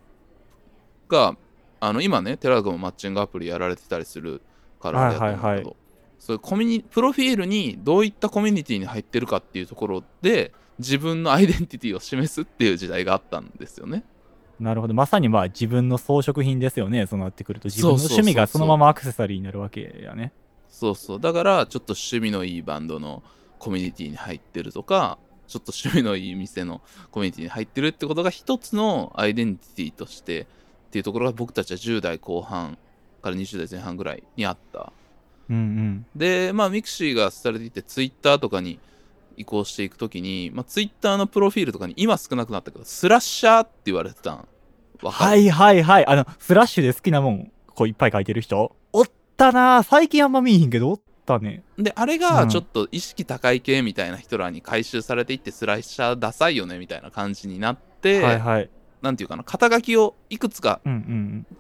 [1.09, 1.37] が
[1.81, 4.43] あの今ね寺田君もマッチングアプリやられてたりする
[4.81, 5.77] からあれだと思うけど、はいはいはい
[6.19, 14.05] そういうコミュニプロフィールにどういったコミュニティに入ってるかっていうところで自分のアイデンティティを示すっていう時代があったんですよね。
[14.61, 14.95] なるほど。
[14.95, 17.07] まさにまあ自分の装飾品ですよね。
[17.07, 20.33] そうなってくると自分の趣味がそのままアクセサリーになるわけやね。
[20.69, 21.21] そうそう。
[21.21, 23.23] だからちょっと趣味のいいバンドの
[23.59, 32.79] コミュニティに入ってるとかちょっと趣味のいい店のコミュニティに入ってるってことが一つのアイデンティティとしてっていうところが僕たちは10代後半
[33.23, 34.93] から20代前半ぐらいにあった。
[35.51, 36.07] うんうん。
[36.15, 38.79] でまあミクシーがされていてツイッターとかに
[39.39, 44.49] 移行していくときに、まあ、ツイッターのプロフィールとかに今少なくなったけどスラッシャーって言われてたん
[45.03, 46.07] はいはいはい。
[46.07, 48.77] あのスラッシュで好きなもんこういっぱい書いてる人。
[48.93, 49.05] おっ
[49.37, 50.91] たな最近あんま見えへんけど。
[50.91, 51.63] おったね。
[51.79, 52.21] であれうん。
[52.21, 58.71] がちょっと意識高い系みたいな人らに回収されていってスラッシャーダサいよねみたいな感じになって、はいはい。
[59.03, 60.81] なんていうかな肩書きをいくつか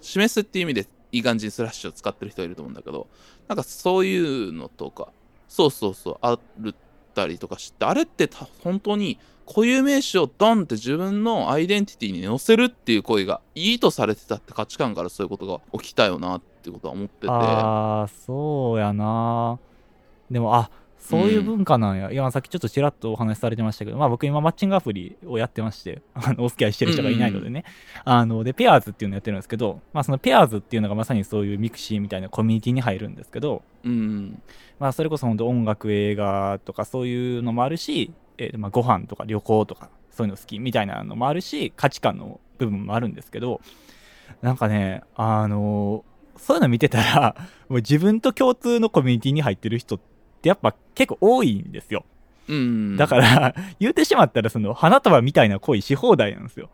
[0.01, 3.07] 示すっていう意味でいい感じにスラッシュを使ってる人いると思うんだけど
[3.47, 5.09] なんかそういうのとか
[5.49, 6.75] そうそうそうあるっ
[7.15, 17.29] たりとかしてあれってた本当に固有名詞をドンって自分のアイデンティティに載せるっていう声がいいとされてたって価値観からそういうことが起きたよなっていうことは思ってて。
[17.31, 19.59] ああそうやな。
[20.31, 27.65] でもあそういう文化なんや、いやさっきちょっとちらっとお話しされてましたけど、まあ、僕今マッチングアプリをやってましてあの お付き合いしてる人がいないのでね、
[28.05, 34.43] あのでペアーズっていうのやってるんですけど、まあ、そのペアーズっていうのがまさにそういうミクシーみたいなコミュニティに入るんですけど、うん。
[34.79, 43.61] まあ、それこそ本当音楽映画とかそういうのもあるし、えーまあ、ご飯とか旅行とかそういうの好きみたいなのもあるし価値観の部分もあるんですけど
[44.43, 46.05] なんかねあの
[46.39, 47.37] そういうの見てたら
[47.69, 50.01] もう自分と共通のコミュニティに入ってる人っ
[50.43, 52.05] てやっぱ結構多いんですよ。
[52.49, 52.97] うん。
[52.97, 56.71] だから、 言うてしまったらその花束みたいな恋し放題なんですよ。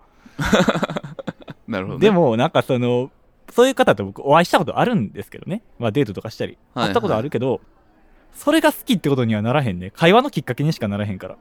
[1.67, 3.11] なるほど、ね、でもなんかその
[3.51, 6.59] そういう方と僕お会いしたことあるんですけどね、まあ、デートとかしたり。
[6.75, 6.89] はいはい。
[6.89, 7.61] 会ったことあるけど、
[8.33, 9.91] それが好きってことにはならへんね。
[9.91, 11.37] 会話のきっかけにしかならへんから。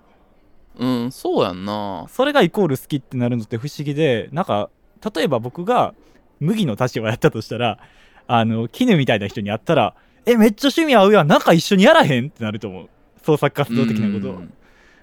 [0.76, 2.06] うんそうやんな。
[2.10, 4.70] それがイコール好きってなるのって不思議でなんか
[5.16, 5.94] 例えば僕が
[6.40, 7.80] 麦の立場やったとしたら
[8.28, 12.90] あの絹みたいな人に会ったらえめっちゃ趣味合うやんなんか一緒にやらへんってなると思う。
[13.24, 14.42] 創作活動的なこと。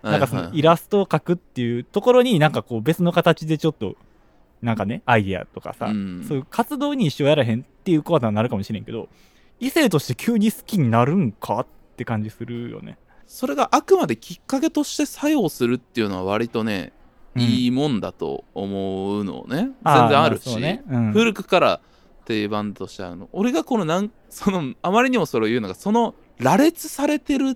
[0.03, 3.97] なんかそのイラストを描くっていうところになんかこう別の形でちょっと
[4.63, 6.25] なんかねアイデアとかさ、うん。
[6.27, 9.09] そういう活動に一生やらへんっていうことはなるかもしれんけど
[9.59, 12.97] 異性として急に好きになるんかって感じするよね。
[13.27, 16.93] それがあくまできっかけとして作用するっていうのは割とね、
[17.37, 19.71] いいいもんだと思うのね。
[19.85, 20.83] 全然あるし、ね。
[20.89, 21.13] うん。
[21.13, 21.81] 古くから
[22.31, 23.29] 定番としてあるの。
[23.33, 27.55] 俺がこのなん そのあまりにもそれを言うのがその羅列されてるっ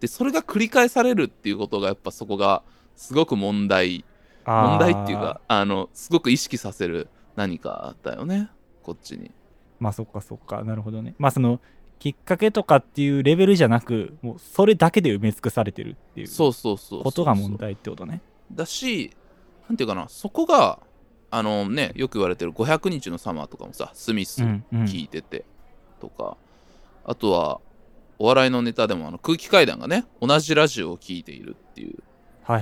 [0.00, 2.62] てそれが繰り返されるっていうことがやっぱそこが
[2.96, 4.04] すごく問題。
[4.46, 8.50] 問題っていうかあのすごく意識させる何かだよね
[8.82, 9.30] こっちに。
[9.78, 10.62] まあそっかそっか。
[10.64, 11.14] なるほどね。
[11.18, 11.60] まあその
[11.98, 17.04] きっかけとかっていうレベルじゃなくもうそれだけで埋め尽くされてるっていうそうそうそうそう。
[17.04, 18.20] ことが問題ってことね。
[18.52, 19.10] だし
[19.68, 20.80] なんていうかなそこが
[21.34, 24.84] あのねよく言われてる500日のサマーとかもさスミスうんうん。
[24.84, 25.44] 聞いてて
[26.00, 26.36] とか、
[27.04, 27.60] あとは
[28.18, 31.98] お笑いのネタでもあの空気階段がね同じラジオを聞いているっていう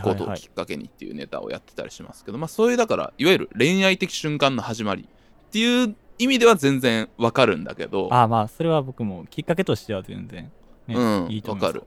[0.02, 10.50] ことをきっかけにっていうネタをやってたりしますけど、まあそういうだからいわゆる恋愛的瞬間の始まりっていう意味では全然わかるんだけどああまあそれは僕もきっかけとしては全然、
[10.86, 11.76] ねうんいいと思います。
[11.76, 11.86] わか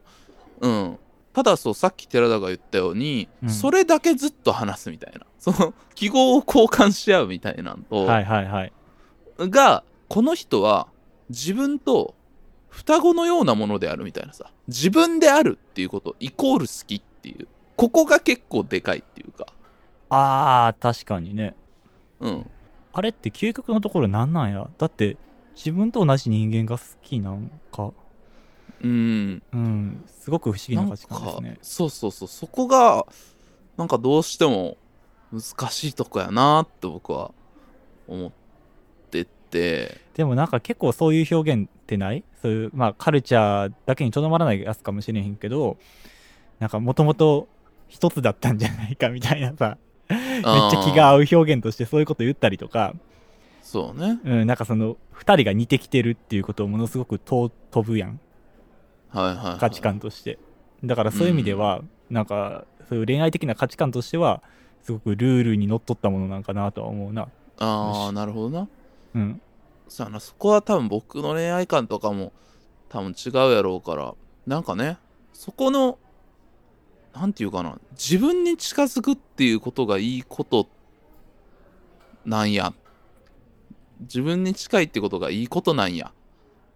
[0.60, 0.98] うん
[1.36, 3.50] ただそうさっき寺田が言ったように、うん。
[3.50, 5.26] それだけずっと話すみたいな。
[5.38, 8.72] その記号を交換し合うみたいなんと、はいはいはい。
[9.40, 10.88] がこの人は
[11.28, 12.14] 自分と
[12.70, 14.50] 双子のようなものであるみたいなさ。
[14.66, 17.48] 自分であるっていうことイコール好きっていう。
[17.76, 19.46] ここが結構でかいっていうか。
[20.08, 21.54] あー、確かにね。
[22.20, 22.50] うん。
[22.94, 24.70] あれって究極のところなんなんや？
[24.78, 25.18] だって、
[25.54, 27.92] 自分と同じ人間が好きなんか？
[28.82, 29.42] うん。
[29.52, 31.58] うん、すごく不思議な価値観ですかね。
[31.62, 33.06] そうそうそうそこが
[33.76, 34.76] なんかどうしても
[35.32, 37.32] 難しいとこやなって僕は
[38.06, 38.30] 思っ
[39.10, 40.00] てて。
[40.14, 42.24] でもなんか結構そういう表現ってない？
[42.42, 45.76] そういう、まあカルチャーだけにとどまらないやつかもしれへんけど、
[46.58, 47.48] なんかもともと
[47.88, 52.94] 一つだったんじゃないかみたいなさ、めっちゃ気が合う表現としてそういうこと言ったりとか、
[53.62, 54.18] そうね。
[54.24, 58.20] うん、なんかその二人が似てきてるっていうことをものすごくと飛ぶやん、
[59.58, 60.38] 価値観として。
[60.84, 64.42] だからそういう意味では、なんかそういう恋愛的な価値観としては、
[64.82, 67.28] すごくルールにのっとったものなんかなとは思うな。
[67.58, 68.68] ああなるほどな。
[69.14, 69.40] うん。
[69.88, 70.20] さあな。
[70.20, 72.32] そこは多分僕の恋愛観とかも
[72.88, 74.14] 多分違うやろうから。
[74.46, 74.98] なんかね
[75.32, 75.98] そこの
[77.14, 77.78] なんていうかな。
[77.92, 80.68] 自分に近づくっていうことがいいこと
[82.24, 82.74] なんや。
[84.00, 86.12] 自分に近いってことがいいことなんや。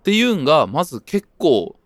[0.01, 1.77] っていうんがまず結構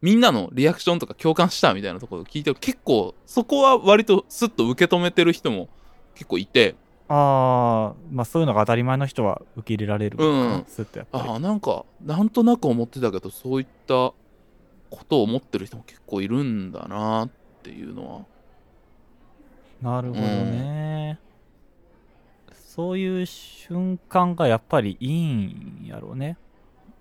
[0.00, 5.68] みんなのリアクションとか共感したみたいなところを聞いて結構そこは割とスッと受け止めてる人も
[6.14, 6.76] 結構いて
[7.08, 11.28] ああ、まあそういうのが当たり前の人は受け入れられるうんすっとやっぱり。
[11.28, 14.12] ああなんかなんとなく思ってたけどそういった
[14.90, 17.30] ことを思ってる人も結構いるんだなっ
[17.62, 18.26] ていうのは
[19.82, 21.20] なるほどね、
[22.52, 26.36] そういう瞬間がやっぱりいいんやろうね。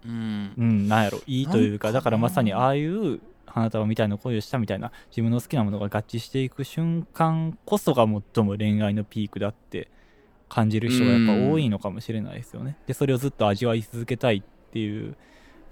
[0.08, 0.54] うん。
[0.58, 9.90] うん、なんやろ、いいというか、だからまさにああいう花束みたいな恋をしたみたいな、自分の好きなものが合致していく瞬間こそが最も恋愛のピークだって
[10.50, 12.78] 感じる人がやっぱ多いのかもしれないですよね。
[12.88, 14.42] で、それをずっと味わい続けたいっ
[14.72, 15.16] ていう、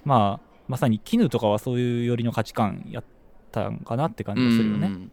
[0.04, 3.04] まあ、まさに絹とかはそういう寄りの価値観やっ
[3.52, 4.88] たんかなって感じがするよね。
[4.88, 5.12] うん。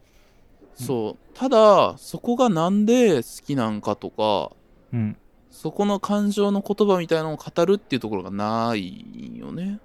[0.74, 1.18] そう。
[1.34, 4.50] ただそこがなんで好きなんかとか
[4.92, 5.16] うん。
[5.52, 9.78] そこの感情の言葉みたいなのを語るっていうところがないよね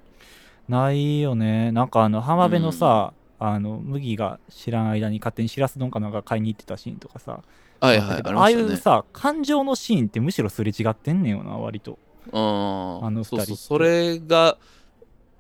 [0.67, 1.71] ないよね。
[1.71, 7.43] なんかあの、浜辺のさ、あの、麦が知らん間に勝手にしらす丼かなんか買いに行ってたシーンとかさ、
[7.80, 11.99] はいはいありあいうさ、感情のシーンってむしろすれ違ってんねんよな、割と。
[12.34, 14.58] ああの二人そうそうそれが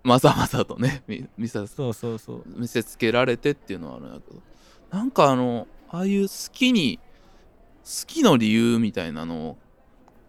[0.03, 2.43] まざまざとね 見見さそうそうそう。
[2.45, 4.41] 見せつけられてっていうのはあるんだけど
[4.91, 6.99] なんかあのああいう好きに
[7.83, 9.57] 好きの理由みたいなのを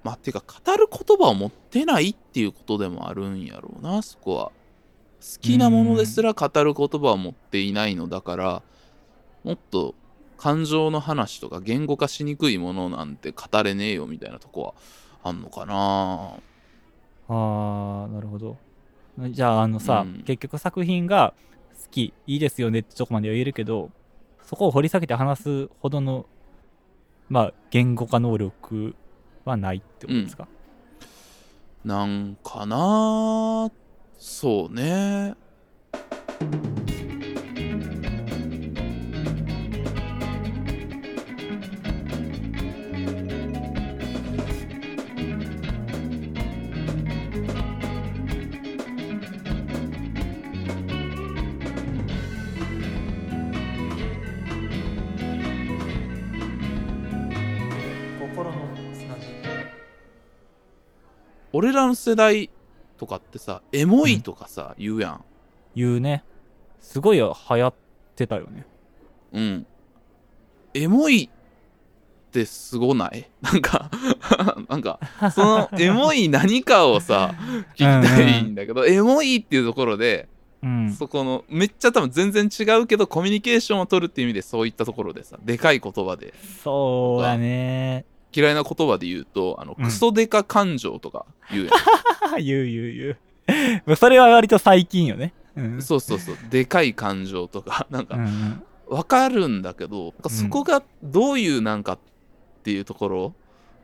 [0.02, 4.52] まあっていうか語る言葉を持ってないっていうことでもあるんやろうなそこは。
[5.20, 8.62] 好きなものですら語る言葉を持っていないのだから
[9.42, 9.96] もっと
[10.36, 14.74] 感情の話とか言語化しにくいものなんて語れねえよみたいなとこは
[15.24, 16.34] あんのかな。
[17.28, 18.56] あー、なるほど。
[19.30, 20.22] じゃあ、あのさ、うん。
[20.22, 21.34] 結局作品が
[21.82, 23.90] 好き、いいですよねってとこまでは言えるけど、
[24.44, 26.26] そこを掘り下げて話すほどの、
[27.28, 28.94] まあ、言語化能力
[29.48, 30.46] はないってことですか、
[31.84, 33.70] なんかな
[34.18, 35.34] そうね。
[61.58, 62.50] 俺らの世代
[62.98, 65.24] とかってさエモいとかさ、言うやん
[65.74, 66.22] 言うね。
[66.78, 67.74] すごい流行っ
[68.14, 68.64] てたよね。
[69.32, 69.66] うん
[70.74, 73.28] エモいってすごない？
[73.42, 73.90] なんか
[74.68, 75.00] なんか
[75.34, 77.34] その エモい何かをさ
[77.74, 80.28] 聞きたいんだけどエモいっていうところで、
[80.62, 80.92] うん。
[80.92, 88.04] そこのめっちゃ多分全然違うけどコミュニケーションを取るっていう意味でそういったところでさでかい言葉でそうだね。
[88.32, 91.74] 嫌いな言葉で言うとあのうんクソデカ感情とか言うやん、
[92.44, 93.16] 言う言う
[93.86, 93.96] 言う。
[93.96, 95.32] それは割と最近よね。
[95.56, 95.82] うん。
[95.82, 101.98] そうそうそうでかい感情とか なんかうんうんわかるんだけどそこがどういうなんかっ
[102.62, 103.34] ていうところ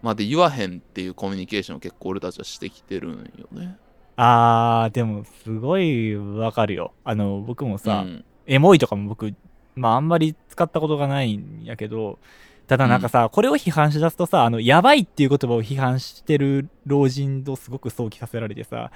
[0.02, 3.76] まで言わへんっていうコミュニケーションを結構俺たちはしてきてるんよね。
[4.16, 6.92] あー、でもすごいわかるよ。
[7.04, 9.34] あの、僕もさ、うんエモいとかも僕、
[9.74, 12.18] まああんまり使ったことがないんやけど、
[12.66, 18.90] ただなんかさ、これを批判しだすとさ、あの、やばいっていう言葉を批判してる老人とすごく想起させられてさ、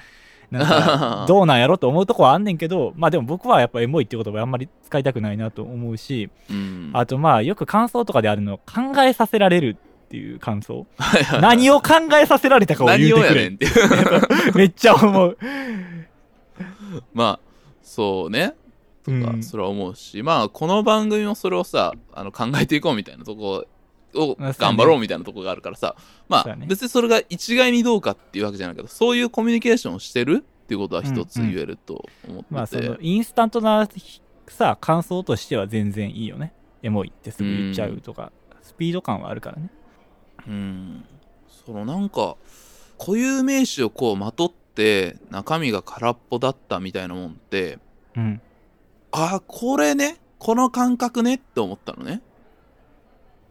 [0.50, 6.90] なんか どうなんやろと思うとこはあんねんけどまあでも僕はやっぱエモいって言葉あんまり使いたくないなと思うしうん。
[6.94, 10.86] あとまあよく感想とかであるの考えさせられるっていう感想。
[11.32, 13.20] 何何を考えさせられたかを言うてくれ。
[13.20, 14.56] 何をやねんっていう。
[14.56, 15.38] めっちゃ思う。
[17.12, 17.40] まあ
[17.82, 18.54] そうね
[19.08, 19.42] とかうん。
[19.42, 23.66] それは思うし、まあこの番組もそれをさあの考えていこうみたいなとこ
[24.14, 25.96] を頑張ろうみたいなとこがあるからさ
[26.28, 33.88] まあ別にそれが一概にどうかっていうわけじゃないけどそういうコミュニケーションをしてるっていうことは一つ言えると思まあってて、そのインスタントな
[34.48, 36.52] さ感想としては全然いいよね。
[36.82, 38.32] エモいってすぐ言っちゃうとか、
[38.62, 39.70] スピード感はあるからね。
[40.46, 41.04] うん。
[41.48, 42.36] そのなんか
[42.98, 47.78] 固有名詞をこうまとって中身が空っぽだったみたいなもんって
[48.16, 48.40] うん
[49.12, 50.18] あこれね？
[50.38, 51.34] この感覚ね？
[51.34, 52.22] って思ったのね。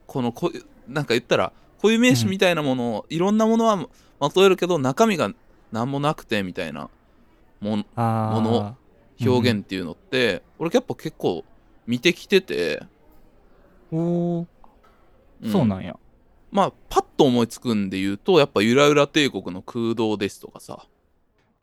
[0.05, 0.51] このこ
[0.87, 1.51] なんか言ったら
[1.81, 3.87] 固有名詞みたいなものを、いろんなものは
[4.19, 5.31] まとえるけど中身が
[5.71, 6.89] 何もなくてみたいな
[7.59, 8.77] ももの
[9.19, 11.43] 表現っていうのって、俺やっぱ結構
[11.85, 12.83] 見てきてて、
[13.91, 14.41] おー。
[15.47, 15.51] ん。
[15.51, 15.97] そうなんや。
[16.49, 20.85] まあパッと思いつくんで言うとやっぱゆらゆら帝国の空洞ですとかさ、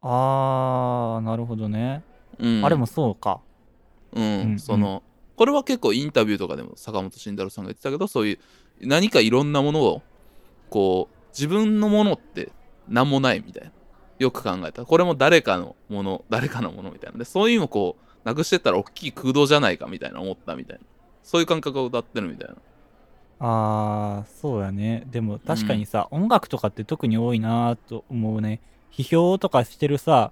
[0.03, 2.05] あーなるほどね、
[2.39, 3.41] うん、あれもそうか
[4.15, 4.59] うん、うん。
[4.59, 5.03] その
[5.37, 8.39] これは結構インタビューとかでも坂本慎太郎さんが言ってたけどそういう
[8.81, 10.03] 何かいろんなものを
[10.71, 12.51] こう自分のものって
[12.89, 13.73] 何もないみたいな。
[14.21, 14.83] よく考えた。
[14.83, 17.19] らこれも誰かのもの誰かのものみたいな。
[17.19, 20.85] でそういうのをこうなくしてったら大きい空洞じゃないかみたいな思ったみたいな。
[21.23, 22.55] そういう感覚を歌ってるみたいな。
[23.41, 25.05] あーそうやね。
[25.11, 28.61] でも確かにさ、音楽とかって特に多いなと思うね。
[28.93, 30.31] 批評とかしてるさ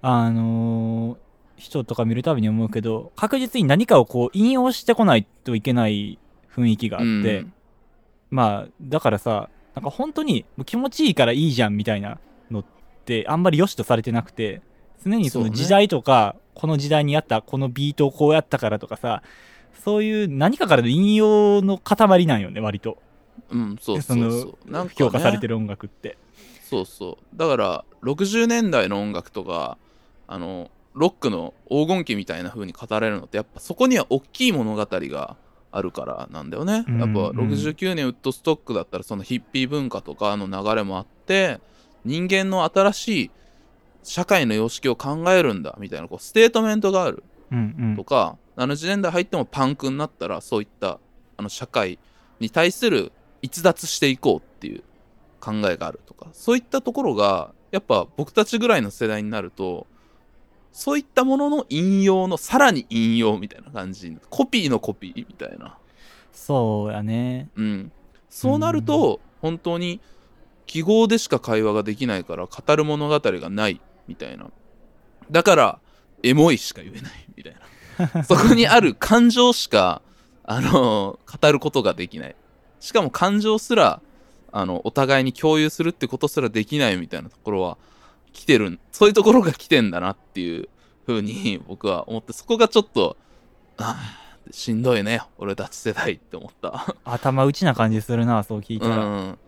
[0.00, 1.31] あのー
[1.62, 6.18] 人とか見るたびに思うけど確実に何かをこう引用してこないといけない
[6.54, 7.52] 雰囲気があって、うん。
[8.30, 12.18] まあだからさなんか本当に気持ちいいからいいじゃんみたいな
[12.50, 12.64] のっ
[13.04, 14.60] てあんまり良しとされてなくて
[15.04, 19.22] 常にその時代とか、この時代にあったこのビートをこうやったからとかさ
[19.84, 22.98] そういう何かからの引用の塊なんよね割と。
[23.50, 24.70] うんそうそうそう。
[24.70, 26.18] なんか、ね、評価されてる音楽って。
[26.62, 27.36] そうそう。
[27.36, 29.78] だから60年代の音楽とか
[30.28, 35.36] あのロックの黄金期みたいな風に語られるのってやっぱそこには大きい物語が
[35.70, 37.50] あるからなんだよね、うんやっぱうん。
[37.50, 41.60] 69年ウッドストックだったらそのヒッピー文化とかの流れもあって
[42.04, 43.30] 人間の新しい
[44.02, 50.98] 社会の様式を考えるんだみたいなこうステートメントがあるうんとか、70年代入ってもパンクになったらそういった
[51.36, 51.98] あの社会
[52.40, 53.12] に対する
[53.42, 54.82] 逸脱していこうっていう
[55.38, 59.86] 考えがあるとかそういったところがやっぱ僕たちぐらいの世代になると
[60.72, 65.78] そういったものの引用のさらに引用みたいな感じコピーのコピーみたいな。
[66.32, 67.50] そうやね。
[67.56, 67.92] うん。
[68.30, 70.00] そうなると本当に
[70.66, 74.50] 記号でしか会話ができないから語る物語がないみたいな。
[75.30, 75.78] だから
[76.22, 77.54] エモいしか言えないみたい
[78.14, 78.24] な。
[78.24, 80.00] そこにある感情しか
[80.44, 82.36] あの語ることができない。
[82.80, 84.00] しかも感情すら
[84.50, 87.76] あのお互いに共有するってことすらできないみたいなところは
[88.32, 90.68] 来てるそういうところが来てんだなっていう
[91.06, 93.16] 風に 僕は思ってそこがちょっと
[93.78, 96.96] あーしんどいね俺たち世代って思った。
[97.04, 99.38] 頭打ちな感じするなそう聞いたら、うん、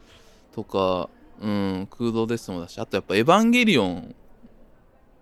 [0.55, 1.09] とか、
[1.41, 4.15] うん、空洞ですもだしあとやっぱ「エヴァンゲリオン」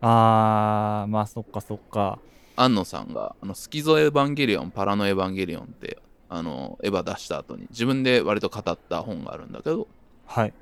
[0.02, 2.18] あーまあそっかそっか。
[2.54, 5.98] 庵野さんがあの「スキゾエヴァンゲリオン」「パラノエヴァンゲリオン」って
[6.28, 9.88] あのエヴァ出した後に自分で割と語った本があるんだけど。
[10.26, 10.52] はい。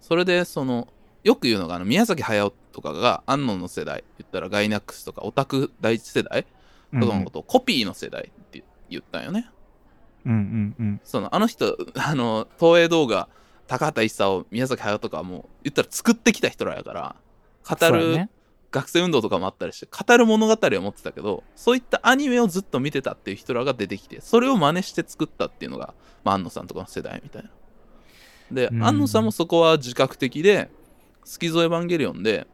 [0.00, 0.88] それでその
[1.26, 6.46] よく言うのがあの宮崎駿とかが庵野の世代言ったらガイナックスとかオタク第一世代
[6.92, 9.50] うんとかのことをコピーの世代って言ったんよね。
[10.24, 13.28] うんうんうんそのあの人 あの東映動画
[13.66, 17.16] 高畑勲宮崎駿とかはもう言ったら作ってきた人らやから
[17.68, 18.28] 語る
[18.70, 27.50] 学生運動とかもあったりして語る物語を持ってたけどそういったアニメをずっと見てたっていう人らが出てきてそれを真似して作ったっていうのが、まあ、安野さんとかの世代みたいな。
[28.52, 30.70] で、うん安野さんもそこは自覚的で
[31.26, 32.46] 「スキゾエヴァンゲリオンで」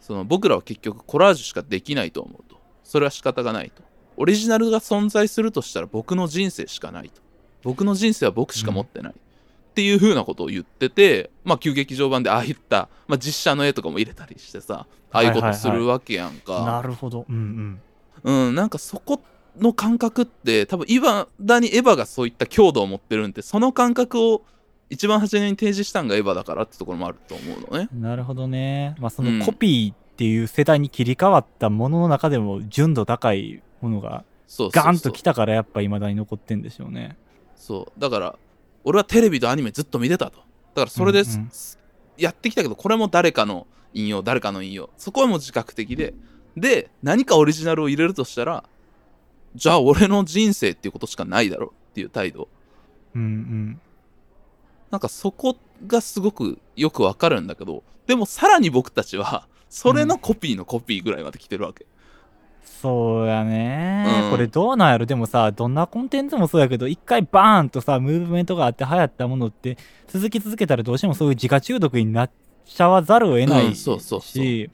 [0.00, 2.58] その僕らは結局コラージュしかできないと思うと。
[2.84, 3.82] それは仕方がないと。
[4.16, 7.20] オリジナルが存在するとしたら僕の人生しかないと。
[7.62, 17.26] 僕の人生は僕しか持ってない、っていう風なことを言っててまあ旧劇場版でああいった、まあ、実写の絵とかも入れたりしてさああいうことするわけやんか、なるほど。
[17.28, 17.80] うん
[18.24, 18.48] うん。
[18.48, 19.20] うんなんかそこ
[19.58, 24.42] の感覚って多分いまだにエヴァがそういった強度を持ってるんでその感覚を
[24.90, 27.88] 一番初めに提示したんがエヴァだからってところもあると思うのね。
[27.92, 28.96] なるほどね。
[28.98, 29.38] まあそうん。
[29.38, 34.24] のコピーっていう世代に切り替わったものの中でも純度高いものが
[34.58, 37.16] ガンときたからやっぱ未だに残ってんでしょうね。
[37.56, 38.00] そう。
[38.00, 38.36] だから
[38.84, 40.38] 俺はテレビとアニメずっと見てたと。
[40.38, 41.50] だからそれで、うんうん。
[42.18, 44.90] やってきたけどこれも誰かの引用誰かの引用。
[44.98, 46.14] そこはもう自覚的で。
[46.56, 48.64] で何かオリジナルを入れるとしたら
[49.54, 52.48] じゃあ俺の人生っていうことしかないだろっていう態度。
[53.14, 53.80] うんうん
[54.90, 61.86] なんかそこがすごくよくわかるんだけどでもさらに僕たちはそれのコピーのコピーぐらいまで来てるわけ、
[62.64, 64.30] そうやね、うん。
[64.32, 65.06] これどうなんやろ？
[65.06, 69.78] でもさどんなコンテンツもそうやけど一回バーンとさムーブメントがあって流行ったものって
[70.08, 72.30] 続き続けたらどうしてもそういう自家中毒になっ
[72.64, 74.42] ちゃわざるを得ないうんそうそうそう。
[74.42, 74.70] し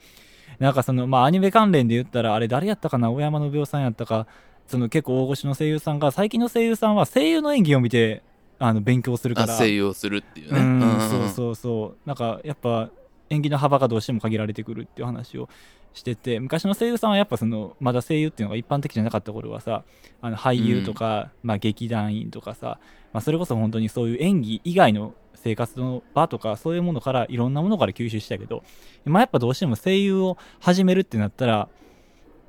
[0.57, 3.11] なんかそのまあアニメ関連で言ったらあれ誰やったかな？
[3.11, 4.25] 大山信夫さんやったか。
[4.65, 8.21] その結構大御所の声優さんが最近の声優さんは声優の演技を見て
[8.59, 9.55] あの勉強するから。
[9.55, 10.59] あ声優をするっていうね。
[10.59, 12.07] うんんそうそうそう。
[12.07, 12.89] なんかやっぱ
[13.29, 15.49] 演技の幅がどうしても限られてくるっていう話を
[15.93, 19.83] してて昔の声優さんはやっぱそのまだ声優っていうのが一般的じゃなかった頃はさ
[20.21, 22.79] あの俳優とか、まあ、劇団員とかさ、
[23.13, 28.63] まあ、それこそ本当にそういう演技以外の生活の場とかそういうものからいろんなものから吸収したけど
[29.05, 31.69] 今やっぱどうしても声優を始めるってなったら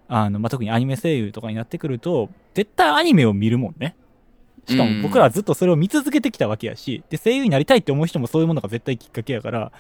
[0.09, 3.97] あの、まあ、特にアニメ声優とかになってくると絶対アニメを見るもんね
[4.69, 9.73] しかも僕らはずっとそれを見続けてきたわけやし、で、声優になりたいって思う人もそういうものが絶対きっかけやから、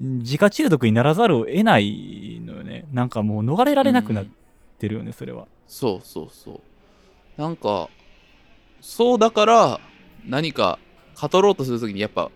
[0.00, 2.86] 自家中毒にならざるを得ないのよね。
[2.92, 4.26] なんかもう逃れられなくなっ
[4.78, 5.46] てるよね、それは。
[5.66, 6.62] そうそうそ
[7.36, 7.88] うなんか
[8.80, 9.80] そうだから
[10.26, 10.78] 何か
[11.20, 12.30] 語ろうとするときにやっぱ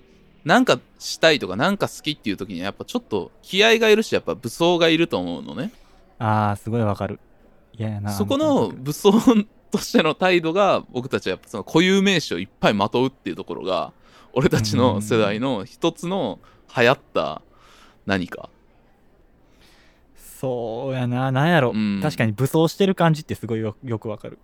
[0.44, 5.72] なんかしたいとかなんか好きっていう時にはやっぱちょっと気合がいるしやっぱ武装がいると思うのね
[6.18, 7.18] あー、すごいわかる。
[7.72, 8.12] 嫌やな。
[8.12, 9.12] そこあの武装
[9.72, 13.92] としての態度が僕たちはやっぱその固有名詞をいっぱいまとうっていうところが
[14.34, 16.38] 俺たちの世代の一つの
[16.76, 17.42] 流行った
[18.06, 18.50] 何か。
[20.16, 22.00] そうやな、なんやろ、うん。
[22.02, 24.38] 確かに武装してる感じってすごいよよくわかる。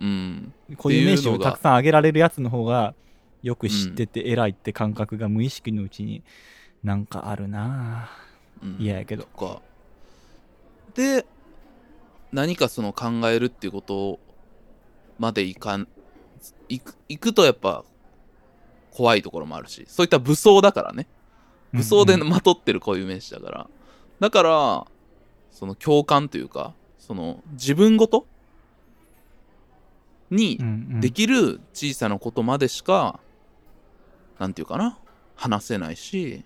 [0.00, 0.52] うん。
[0.76, 2.94] 固有名詞をたくさん挙げられるやつの方が
[3.42, 6.22] よく知ってて偉いって感覚が無意識のうちに
[6.82, 8.08] なんかあるな。
[8.62, 8.76] うん。
[8.78, 9.24] 嫌やけど。
[9.24, 9.60] か。
[10.94, 11.26] で
[12.32, 14.20] 何かその考えるっていうこと
[15.22, 15.86] までいかん
[16.68, 17.84] いくいくとやっぱ
[18.90, 21.06] 怖いところもあるしそういった武装だからね。
[21.72, 22.22] 武装でうん。
[22.22, 23.70] うんまとってる固有名詞だから、
[24.18, 24.86] だから
[25.52, 28.26] その共感というかその自分ごと
[30.30, 31.00] にうんうん。
[31.00, 33.20] できる小さなことまでしか、
[34.40, 34.98] なんていうかな
[35.36, 36.44] 話せないし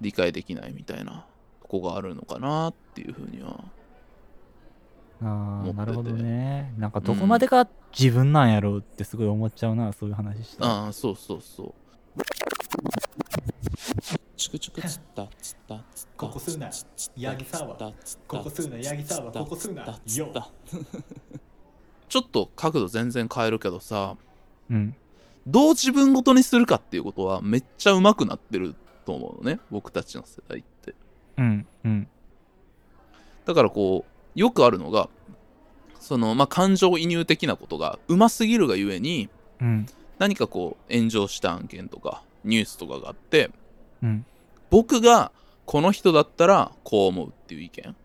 [0.00, 1.26] 理解できないみたいな
[1.60, 3.62] とこがあるのかなっていうふうには
[5.22, 6.72] ああなるほどね。
[6.76, 7.66] なんかどこまでが
[7.98, 10.70] 自分なんやろうってすごい思っちゃうな、そういう話したら。
[10.70, 11.74] ああそうそうそう。
[14.36, 16.26] チクチクつったつったつった。
[16.26, 16.70] ここすな。
[17.16, 18.76] ヤギ沢つったつったここすな。
[18.78, 19.84] ヤギ沢ここすな。
[22.08, 24.16] ちょっと角度全然変えるけどさ
[24.70, 24.94] うん。
[25.46, 30.94] どう自分ごとにするかっていうことはめっちゃ上手くなってると思うのね僕たちの世代って。
[31.38, 32.08] うんうん。
[33.46, 35.08] だからこうよくあるのが
[35.98, 39.28] そのまあ感情移入的なことがうますぎるがゆえに
[39.60, 39.86] うん。
[40.18, 43.50] 何かこう炎上した案件とかニュースとかがあって
[44.02, 44.24] うん。
[44.70, 45.32] 僕が
[45.64, 47.96] この人だったらこう思うっていう意見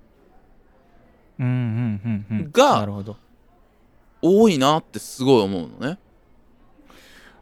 [1.39, 2.51] うんうんうんうん。
[2.51, 3.17] がなるほど。
[4.21, 5.97] 多いなってすごい思うのね。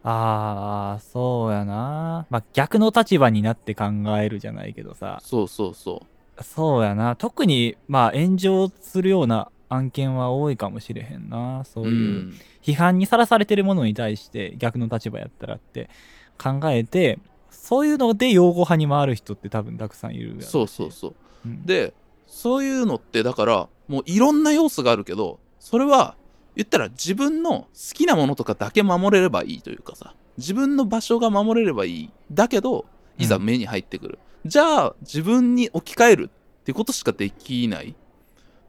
[0.04, 2.26] ああそうやな。
[2.30, 3.86] まあ逆の立場になって考
[4.18, 5.20] えるじゃないけどさ。
[5.24, 6.04] そうそうそ
[6.44, 7.16] そうやな。
[7.16, 11.64] 特にまあ炎上するような案件は多いかもしれへんな。
[11.66, 12.34] そうういう、ん。
[12.62, 15.90] 批判にさらされてるものに対して逆の立場やったらって
[16.38, 17.20] 考えて
[17.50, 21.16] そういうので擁護派に回る人って多分たくさんいるそうそうそう。
[21.46, 21.66] うん。
[21.66, 21.94] で
[22.28, 26.16] そういうのってだからもういろんな要素があるけどそれは
[26.56, 30.14] 言ったら自分の好きなものとかだけ守れればいいというかさ。
[30.38, 32.10] 自分の場所が守れればいい。
[32.32, 32.86] だけど
[33.18, 37.96] いざ目に入ってくる、じゃあ自分に置き換えるっていうことしかできない。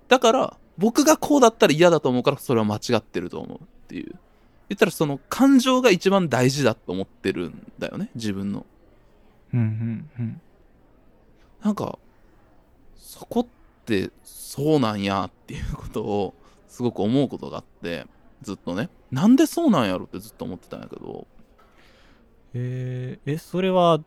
[0.09, 4.19] だから僕がこうだったら嫌だと思うからそれは間違ってると思うっていう。
[4.69, 8.65] 言ったらその感情が一番大事だと思ってるんだよね自分の。
[9.53, 10.41] うんうんうん。
[11.63, 11.99] なんか
[12.97, 13.47] そこっ
[13.85, 16.35] てそうなんやっていうことを
[16.69, 18.07] すごく思うことがあって
[18.43, 18.89] ずっとね。
[19.11, 21.27] なんでそうなんやろってずっと思ってたんやけど。
[22.55, 24.01] えーえそれは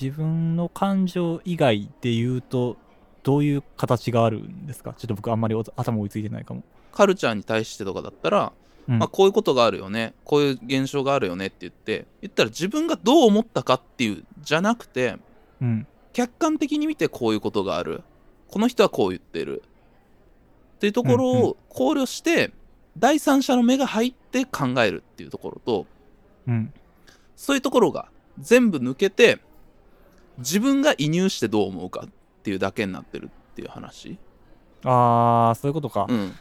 [0.00, 2.76] 自分の感情以外で言うと
[3.22, 4.94] どういう形があるんですか？
[4.94, 6.62] ちょっと僕あんまりお頭追いついてないかも、
[6.92, 8.52] カルチャーに対してとかだったら、
[8.88, 8.98] うん。
[8.98, 15.16] まあ、こういうことがあるよねこういう現象があるよねって言って言ったら自分がどう思ったかっていうじゃなくて
[15.60, 15.86] うん。
[16.12, 18.02] 客観的に見てこういうことがある。
[18.48, 19.62] この人はこう言ってる。
[20.76, 22.52] っていうところうんうを考慮して、
[22.98, 25.86] 第三者の目が入って考えるっていうところと
[26.48, 26.72] うん。
[27.36, 28.08] そういうところが
[28.40, 29.38] 全部抜けて
[30.38, 32.10] 自分が移入してどう思うかっ
[32.42, 34.18] ていうだけになってるっていう話。
[34.84, 36.06] ああそういうことか。
[36.08, 36.34] う、ん。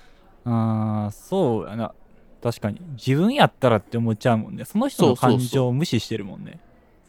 [0.46, 1.94] ああそうやな
[2.42, 4.66] 確かに自分やったらって思っちゃうもんね。
[4.66, 6.60] その人の感情を無視してるもんね。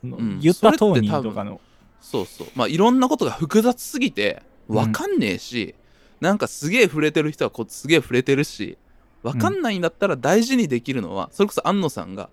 [0.01, 0.41] そのうん。
[0.41, 1.61] 言った当人とかの。
[2.01, 2.47] そうそう。
[2.55, 5.75] まあいろんなことが複雑すぎて分かんねえし、
[6.21, 8.79] なんかすげえ触れてる人はこうすげえ触れてるし
[9.23, 12.29] 分かんないんだったら大事にできるのは、それこそ安野さんが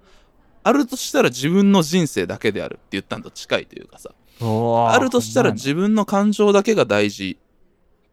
[0.63, 4.11] あるとしたら自分の人生だけであるって言ったんと近いというかさ
[4.41, 7.37] ああるとしたら自分の感情だけが大事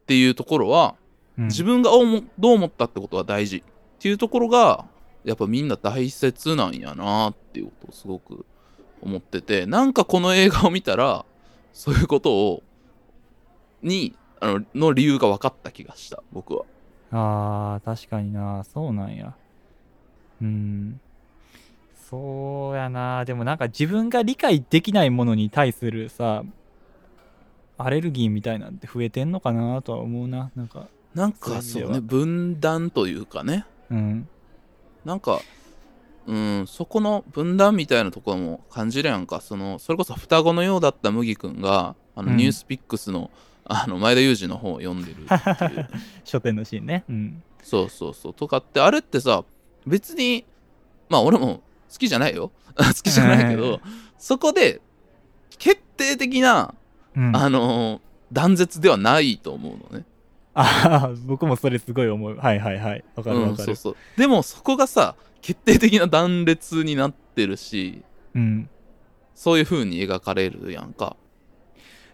[0.02, 0.96] っていうところは、
[1.36, 3.62] 自分分が思どう思ったってことは大事っ
[3.98, 4.86] ていうところが
[5.24, 8.46] やっぱみんな大切なんやなっていうことをすごく
[9.02, 11.26] 思っててなんかこの映画を見たら
[11.72, 12.62] そういうことを
[13.82, 16.64] にあのの理由が分かった気がした僕は。
[17.12, 18.64] あー確かにな。
[18.64, 19.34] そうなんや。
[20.40, 21.00] うん
[22.08, 23.24] そうやな。
[23.24, 26.44] でもなんか自分が理解できないものに対するさ
[27.78, 30.52] アレルギーみたいなんて増えてんのかなとは思うな。
[30.54, 33.66] なんかなんかそうね分断というかね。
[33.90, 34.28] うん。
[35.04, 35.40] なんか
[36.26, 39.40] うんそこの分断みたいなところも感じるやんか。
[39.40, 42.36] そのそれこそ双子のようだった麦君があの、うん。
[42.36, 43.32] ニュースピックスの
[43.64, 45.88] あの前田裕二の本を読んでるっていう。
[46.22, 47.04] 書店のシーンね。
[47.08, 47.42] うん。
[47.64, 48.34] そうそうそう。
[48.34, 49.44] とかってあれってさ
[49.84, 50.44] 別に
[51.08, 51.62] まあ俺も
[51.92, 52.52] 好きじゃないよ。
[52.76, 53.80] 好きじゃないけど、
[54.18, 54.80] そこで
[55.58, 56.74] 決定的な、
[57.16, 57.36] うん。
[57.36, 58.00] あのー
[58.32, 60.04] 断絶ではないと思うのね。
[60.52, 62.36] ああ僕もそれすごい思う。
[62.36, 63.04] はいはいはい。
[63.14, 63.64] わかるうん、わかる。
[63.64, 63.96] そうそう。
[64.16, 68.02] でもそこがさ決定的な断裂になってるし
[68.34, 68.68] うん。
[69.34, 71.16] そういう風に描かれるやんか。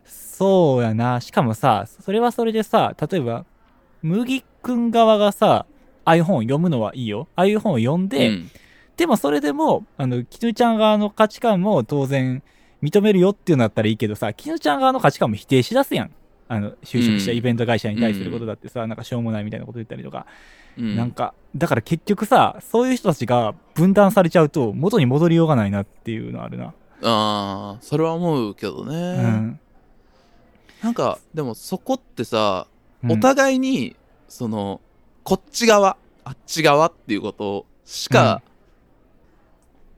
[0.04, 1.20] そうやな。
[1.20, 3.44] しかもさ、それはそれでさ、例えば、
[4.02, 5.66] 麦くん側がさ、
[6.04, 7.28] ああいう本を読むのはいいよ。
[7.36, 8.50] ああいう本を読んで、うん
[9.02, 12.40] でもそれでも、あの、きぬちゃん側の価値観も当然
[12.80, 16.12] 認めるよっていうのだったらいいけどさ、きぬちゃん側の価値観も否定しだすやん。
[16.46, 20.26] あの、就職したイベント会社に対することだってさ、なんかしょうもないみたいなこと言ったりとか。
[20.78, 26.72] うんなんか、だから結局さ、そういう人たちが分断されちゃうと、元に戻りようがないなっていうのあるな。
[27.02, 29.60] あーそれは思うけどね、うん。
[30.80, 32.68] なんかでもそこってさ、
[33.02, 33.96] うんお互いに
[34.28, 34.80] その
[35.24, 38.42] こっち側あっち側っていうことしか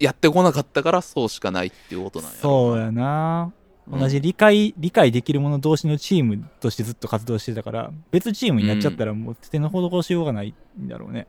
[0.04, 3.52] やってこなかったからそうしかないっていうことなんやろそうやな。
[3.58, 11.26] うん同じ理解、理解できる者同士のチームとしてずっと活動してたから、別チームになっちゃったらもう手の施しようがないんだろうね。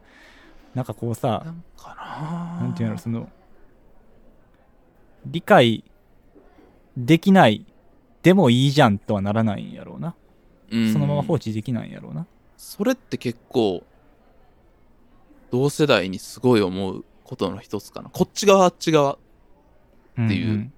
[0.73, 3.29] なんかこうさな、んかななんていうの、その、
[5.25, 5.83] 理解
[6.95, 7.65] できない、
[8.23, 10.15] でもいいじゃんとはならないんやろうな。
[10.71, 12.25] うんそのまま放置できないんやろうな。
[12.55, 13.83] それって結構
[15.51, 18.09] 同世代にすごい思うことの一つかな。
[18.09, 19.17] こっち側あっち側っ
[20.15, 20.71] ていう。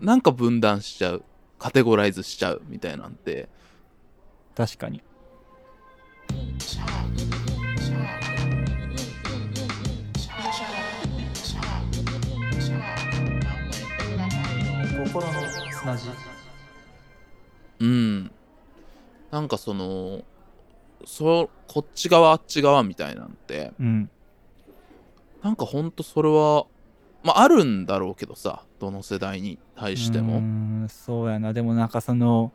[0.00, 1.24] なんか分断しちゃう。
[1.58, 3.48] カテゴライズしちゃうみたいなんて。
[4.56, 5.02] 確かに。
[15.04, 15.32] 心の
[15.72, 16.08] 砂地。
[17.80, 18.30] うん。
[19.30, 20.24] なんかその
[21.04, 23.72] そこっち側あっち側みたいなんて。
[23.78, 24.10] うん。
[25.46, 26.66] なんかほんとそれは
[27.22, 30.40] まああるんだろうけどさどの世代に対しても。
[30.40, 31.52] んそうやな。
[31.52, 32.52] でもなんかその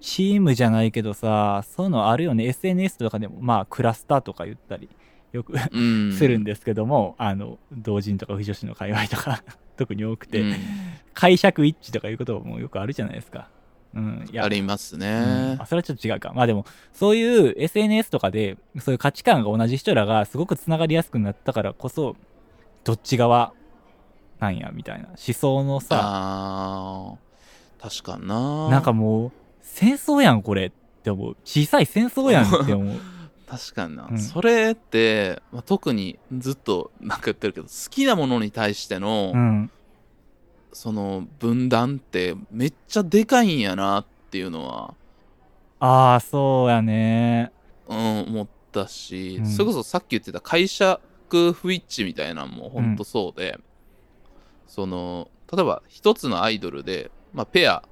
[0.00, 2.46] チームじゃないけどさそういうのあるよね。
[2.46, 4.88] SNS とかでもまあクラスターとか言ったり
[5.32, 6.12] よくうん。
[6.12, 9.44] するんですけども、あの同人とか不女子の界隈とか
[9.76, 10.54] 特に多くて、うん。
[11.12, 13.50] 解釈一致とかいうこともよくあるじゃないですか。
[13.94, 16.32] うん、いやありますうんそれはちょっと違うか。
[16.34, 22.16] まあでも、そういう SNS とかで、そういう価値観が同じ人らがすごくつながりやすくなったからこそ、
[22.82, 23.52] どっち側
[24.40, 25.08] なんや、みたいな。
[25.08, 27.16] 思想のさ、
[27.80, 29.32] 確かにななんかもう、
[29.62, 30.72] 戦争やん、これっ
[31.02, 31.36] て思う。
[31.44, 32.96] 小さい戦争やんって思う。
[33.46, 39.70] 確かにな、うんそれって、まあ、特にずっとなんか言ってるけど好きなものに対しての、うん。
[40.74, 44.94] その分断ってめっちゃでかいんやなっていうのは、
[45.80, 47.52] ああ、そうやね。
[47.88, 53.58] うん、思ったし、うんそれこそさっき言ってた解釈不一致みたいなのもほんとそうで、
[54.66, 57.82] その例えば一つのアイドルで、まあ、ペア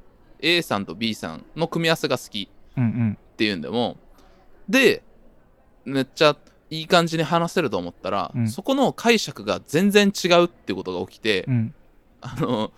[0.40, 3.18] A さんと B さんの組み合わせが好きうんうん。
[3.32, 3.96] っていうんでも
[4.68, 5.02] で
[5.84, 6.36] めっちゃ
[6.70, 11.74] いい感じに話せると思ったら、うんそこの解釈が全然違うってことが起きて、うん。
[12.22, 12.72] あの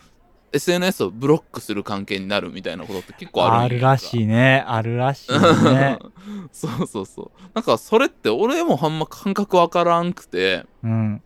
[0.53, 4.65] SNS をブロックする関係になるみたいなことって結構あるあるらしいいね。
[4.67, 5.99] あるらしいね。
[6.53, 11.23] そうそうそうなんかそれって俺もあんま感覚わからんくてうん。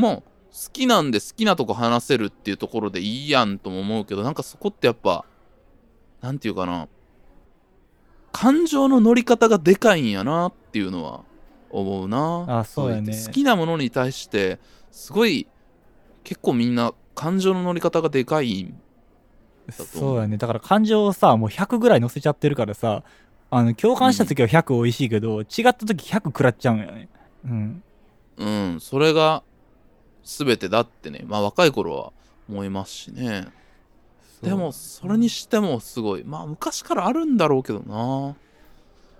[0.00, 0.22] まあ
[0.76, 5.24] きなんで好きなとこ話せるっていうところでいいやんとも思うけどなんかそこってやっぱ
[6.20, 6.88] なんていうかな
[8.32, 11.24] 感情の乗り方がでかいんやなっていうのは
[11.70, 14.58] 思うなあそうやね好きなものに対して
[14.90, 15.46] すごい
[16.26, 18.74] 結構みんな感情の乗り方がでかい
[19.70, 20.38] そうやね。
[20.38, 23.04] だから感情をさもう100ぐらい乗せちゃってるからさ
[23.48, 27.08] あの共感した時は100美味しいけど、違った時100食らっちゃうんやね。
[27.44, 27.82] うん。
[28.38, 29.44] うんそれが
[30.24, 31.22] 全てだってね。
[31.24, 32.12] まあ若い頃は
[32.48, 33.46] 思いますしね。
[34.42, 36.24] でもそれにしてもすごい。
[36.24, 38.34] まあ昔からあるんだろうけどな。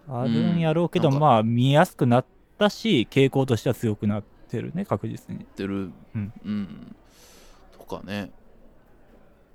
[0.09, 1.21] あるんやろうけど、うん。
[1.21, 2.25] まあ見やすくなっ
[2.59, 5.43] たし傾向としては強くなってるね確実に。
[5.43, 6.97] ってるうん、うん、
[7.79, 8.31] とかね。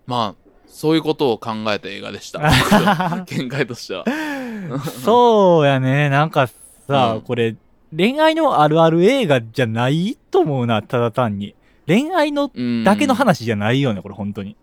[0.07, 2.41] まあそういうことを考えた映画でした。
[3.27, 4.05] 見解としては。
[5.03, 6.09] そうやね。
[6.09, 6.47] なんか
[6.87, 7.21] さ、うん。
[7.21, 7.55] これ
[7.95, 11.55] 恋愛のあるある映画じゃないと思うなただ単に。
[11.87, 14.55] 恋愛のうんだけの話じゃないよねこれ本当に。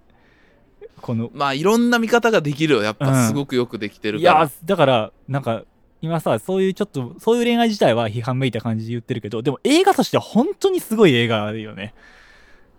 [1.03, 2.83] このまあいろんな見方ができるよ。
[2.83, 3.07] やっうん。
[3.07, 5.64] ぱすごくよくできてるいから、やだからなんか
[6.01, 11.94] 今さそういうちょっとそういう恋愛自体は批判めいた感じで言ってるけどでも映画としては本当にすごい映画だよね。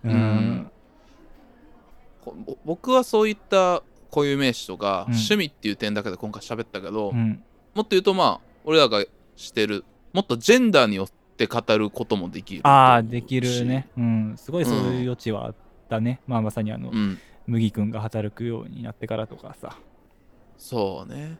[0.04, 0.12] うん。
[0.12, 0.70] うん。
[2.64, 5.14] 僕はそういった固有名詞とか、うん。
[5.14, 7.42] 趣味っていう点だけで今回喋ったけど、うん。
[7.74, 9.04] もっと言うとまあ俺らが
[9.36, 13.88] してるもっとジェンダーによって語ることもできるああできるね。
[13.96, 14.34] うん。
[14.38, 15.54] すごいそういううん余地はあっ
[15.88, 17.18] たね、まあまさにあの、うん。
[17.46, 19.76] 麦君が働くようになってからとかさ。
[20.56, 21.38] そうね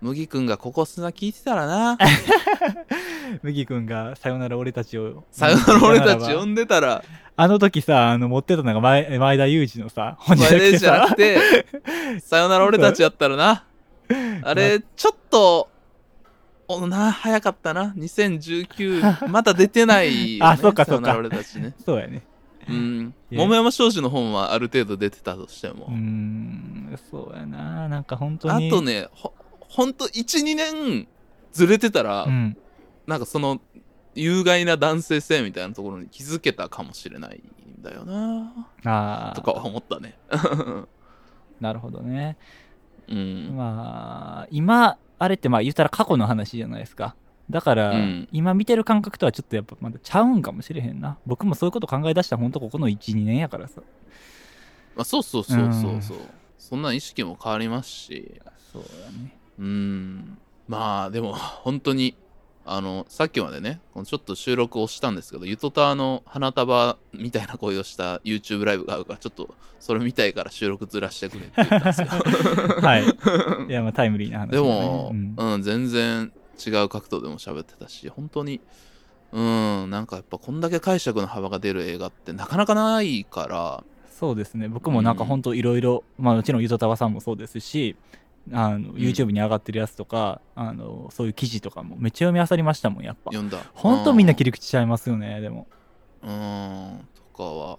[0.00, 1.98] 麦くんがここ砂聞いてたらな。
[3.42, 6.46] 麦君が「さよなら俺たちを」さよなら俺たち呼ば。
[6.46, 7.02] んでたら。
[7.36, 11.38] あの時さあの持ってたのが前前田裕二のさ本じゃなさくて
[12.20, 13.64] さよなら俺たちやったらな。
[14.42, 15.68] あれちょっと
[16.68, 17.94] おな早かったな。
[17.96, 21.10] 2019まだ出てないよ、ね、 あそうかそうか。
[21.10, 21.74] さよなら俺たちね。
[21.84, 22.22] そうやね。
[22.68, 23.14] うん。
[23.30, 27.88] 桃山商事の本はある程度出てたとしても、うーんそうやな。
[27.88, 29.32] なんか本当あにとねほ
[29.68, 31.08] ほんと12年
[31.52, 32.56] ずれてたら、うん。
[33.06, 33.60] なんかその
[34.14, 37.42] 有害な男性性みたいなところに気づけたかもしれない
[37.80, 38.68] んだよな。
[38.84, 40.18] ああとかは思ったね。
[41.60, 42.36] なるほどね。
[43.08, 43.56] うん。
[43.56, 47.14] まあ今あれってまあ言ったら過去の話じゃないですか。
[47.50, 48.28] だから、うん。
[48.30, 51.18] 今見てる感覚とはちょっとやっぱまだちゃうんかもしれへんな。
[51.26, 53.80] 僕もそういうこと考え出したらほんとここの12年やからさ。
[54.94, 56.18] まあ、そうそうそうそうそう、
[56.58, 58.40] そんな意識も変わりますし。
[58.72, 60.38] そうやねうん。
[60.68, 62.14] まあでも本当に
[62.70, 72.08] あのさっきまでねちょっと収録をしたんですけどゆとたわの花束みたいな声をした YouTube ライブがあるからちょっとそれ見たいから収録ずらしてくれって言ったんですよ。
[72.82, 73.04] はい。
[73.68, 75.34] いやまあタイムリーな話だでねも、うん。
[75.36, 76.32] うん、全然
[76.66, 78.60] 違う角度でも喋ってたし本当に
[79.32, 83.84] うんなんかやっぱこんだけ解釈の幅が出る映画ってなかなかないから。
[84.10, 84.68] そうですね。
[84.68, 87.96] 僕もなんか本当いろいろまあもちろんゆとたわさんもそうですし
[88.52, 93.30] あの YouTube に上がってるやつとか、あのそういう記事とかもめっちゃ読み漁りましたもんやっぱ。
[93.30, 93.58] 読んだ。
[93.74, 95.66] 本当みんな切りり口ちゃいますよねでも。
[96.22, 97.78] うんとかは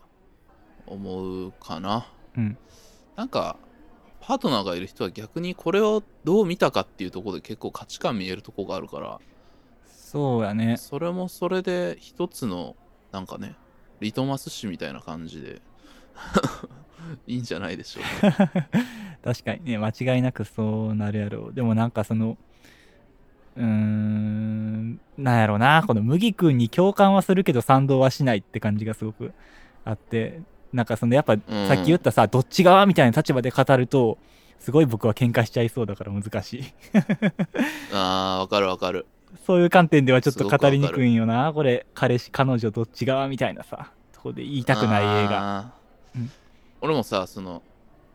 [0.88, 2.08] 思うかな。
[2.38, 2.58] うん。
[3.16, 3.58] なんか
[4.22, 9.20] パートナーがいる人は逆にこれをどう見たかっていうところで結構価値観見えるとこがあるから。
[9.88, 10.78] そうやね。
[10.78, 12.76] それもそれで一つの
[13.12, 13.56] なんかね
[14.00, 15.62] リトマス紙みたいな感じで
[17.28, 18.50] いいんじゃないでしょうか。
[19.24, 21.54] 確かにね間違いなくそうなるやろう。
[21.54, 22.38] でもなんかその
[23.56, 25.84] うーんなんやろうな。
[25.86, 29.34] この麦君に共感はするけど賛同はしないって感じがすごく
[29.86, 30.42] あって。
[30.72, 34.20] なんかそのやっぱさっき言ったさ、どっち側みたいな立場で語ると
[34.60, 36.64] すごい僕は喧嘩しちゃいそうだから難しい。
[37.92, 39.08] あーわかるわかる。
[39.48, 41.52] そういう観点ではちょっと語りにくいんよな。
[41.54, 45.74] これ彼氏彼女どっち側みたいなさとこで言いたくない映画
[46.16, 46.32] うん。
[46.82, 47.62] 俺もさその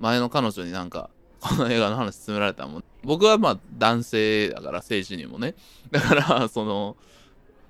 [0.01, 2.85] 前の彼女になんか この映画の話勧められたらもん。
[3.03, 5.55] 僕はまあ男性だから政治にもね。
[5.91, 6.97] だからその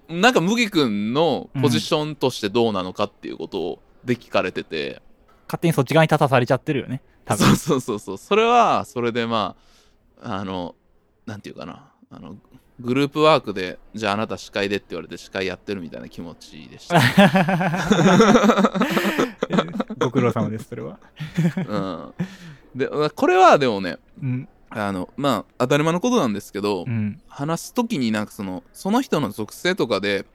[0.09, 5.03] なんか麦君のポジションとしてどうなのかっていうことをで聞かれてて、
[5.49, 7.01] 勝手にそっち側に立たされちゃってるよね。
[7.25, 7.47] 多分。
[7.47, 8.19] そうそうそうそう。
[8.19, 9.57] それはそれでま
[10.23, 10.75] ああの
[11.27, 11.91] なんていうかな。
[12.11, 12.37] あの
[12.81, 17.01] グループワークでじゃああなた司会でって言われて司会やってるみたいな気持ちでした、
[19.99, 20.99] ご苦労様ですそれは。
[21.57, 22.15] うん、
[22.75, 24.49] でこれはでもねうん。
[24.77, 27.21] あのまあ当たり前のことなんですけど、うん。
[27.29, 30.27] 話す時になんかそのその人の属性とかで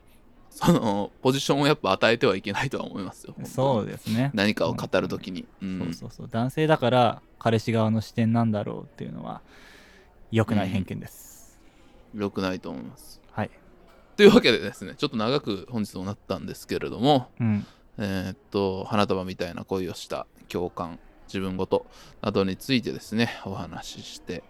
[0.49, 4.31] そのポジションをやっぱ与えてはいけないとは思いますよそうですね。
[4.33, 5.79] 何かを語る時に、うん。
[5.79, 6.29] そうそうそう。
[6.31, 9.41] 男性だから彼氏側の視点なんだろうっていうのは
[10.31, 11.59] 良くない偏見です、
[12.15, 13.21] 良くないと思います。
[13.31, 13.51] はい。
[14.15, 17.65] というわけでですねちょっと長く本日もなったんですけれども、うん
[17.99, 21.85] えーっと花束みたいな恋をした共感自分ごと
[22.21, 24.43] などについてですねお話しして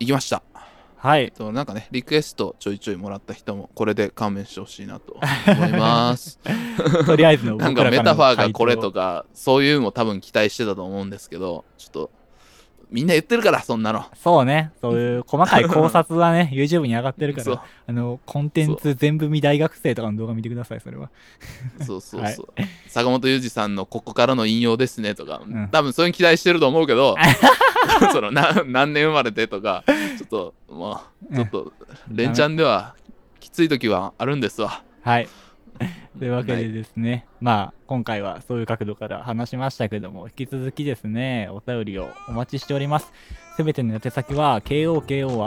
[0.00, 0.42] いきました。
[0.96, 1.32] はい。
[1.32, 6.40] となんかねリクエストちょいちょいもらった人もこれで勘弁してほしいなと思います。
[7.04, 12.10] とりあえずのなんかメタファーがこれと回かそういうのも多分期待してたと思うんですけどちょっと
[12.90, 14.00] みんな言ってるからそんなの。
[14.00, 14.72] 答そうね。
[14.80, 21.10] そういう細かい考察はね、 YouTube に上がってるから、あの、コンテンツ全部見大学生とかの動画見てください、それは。
[21.84, 22.46] そうそうそう、
[22.88, 25.68] 坂本裕二さんのここからの引用ですねとか、ん。
[25.70, 27.16] 多分そういうの期待してると思うけど
[28.12, 29.84] そのな何年生まれてとか
[30.18, 31.72] ちょっとまあちょっと
[32.08, 32.94] 連チャンでは
[33.40, 34.82] きつい時はあるんですわ。
[35.02, 35.28] はい。
[36.18, 43.12] というわけでですね、まあ、今回はそういう角度から話しましたけども、引き続きですね、お便りをお待ちしております。
[43.56, 45.40] すべての宛先は、KOKORONOSUNA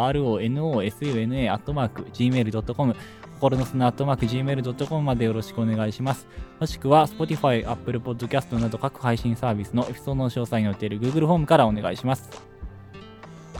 [1.54, 2.96] アットマーク Gmail.com、
[3.40, 6.28] 心の砂アットマーク gmail.com までよろしくお願いします。
[6.60, 12.58] もしくは、Spotify、Apple Podcast など各配信サービスのエピソードの詳細に載っている Google フォームからお願いします。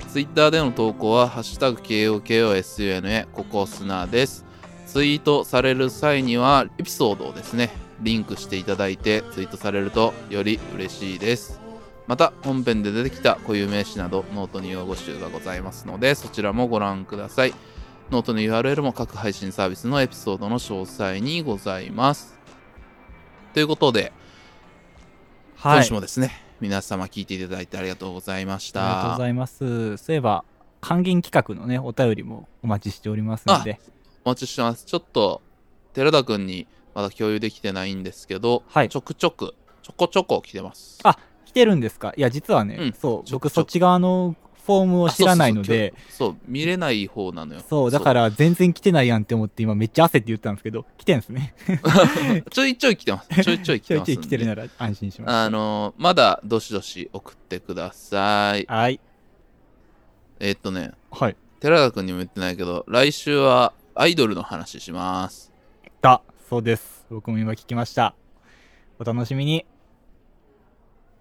[0.08, 4.47] ツイッターでの投稿は「ハッシュタグ #KOKOSUNA ココスナ」です
[4.88, 7.70] ツイートされる際にはエピソードをですね
[8.02, 11.60] リンクしていただいてツイートされるとより嬉しいです。
[12.08, 17.54] また本編で出てきた固有名詞などノートに用語集がございますのでそちらもご覧ください。
[18.10, 22.40] ノートの URL も各配信サービスのエピソードの詳細にございます。
[23.54, 24.14] ということで、
[25.58, 25.78] はい。
[25.80, 26.32] 今週もですね
[26.62, 29.98] 皆様聞いていただいてありがとうございましありがとうたございます。
[29.98, 30.46] そういえば、
[30.80, 33.80] 還元企画のね、お便りもお待ちしておりますので、
[34.28, 34.84] お待ちしてます。
[34.84, 35.42] ちょっと、
[35.94, 41.00] 寺田くんにまだ共有できてないんですけど、はいちょくちょく、ちょこちょこ来てます。
[41.04, 42.14] あ来てるんですか？
[42.18, 47.62] いや、実はね、うんそう、ちょ僕そっち側のフォームを知らないので、あそう見れない方なのよ。
[47.70, 51.54] そう、だから全然来てないやんって思って今めっちゃ焦って言ったんですけど、来てんですね。
[52.52, 53.30] ちょいちょい来てます。
[53.44, 54.12] ちょいちょい来ちょいちょてますんで。
[54.12, 55.34] い来てるなら安心します。
[55.34, 58.66] あのーまだどしどし送ってください。
[58.68, 59.00] はい。
[60.40, 61.38] えーっとね、はい。
[61.62, 65.52] 寺田くんにも言ってないけど、来週はアイドルの話します。
[66.02, 67.06] だ、そうです。
[67.10, 68.14] 僕も今聞きました。
[69.00, 69.66] お楽しみに。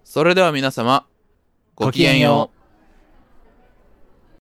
[0.03, 1.07] それでは皆様、
[1.73, 2.56] ごきげんよう。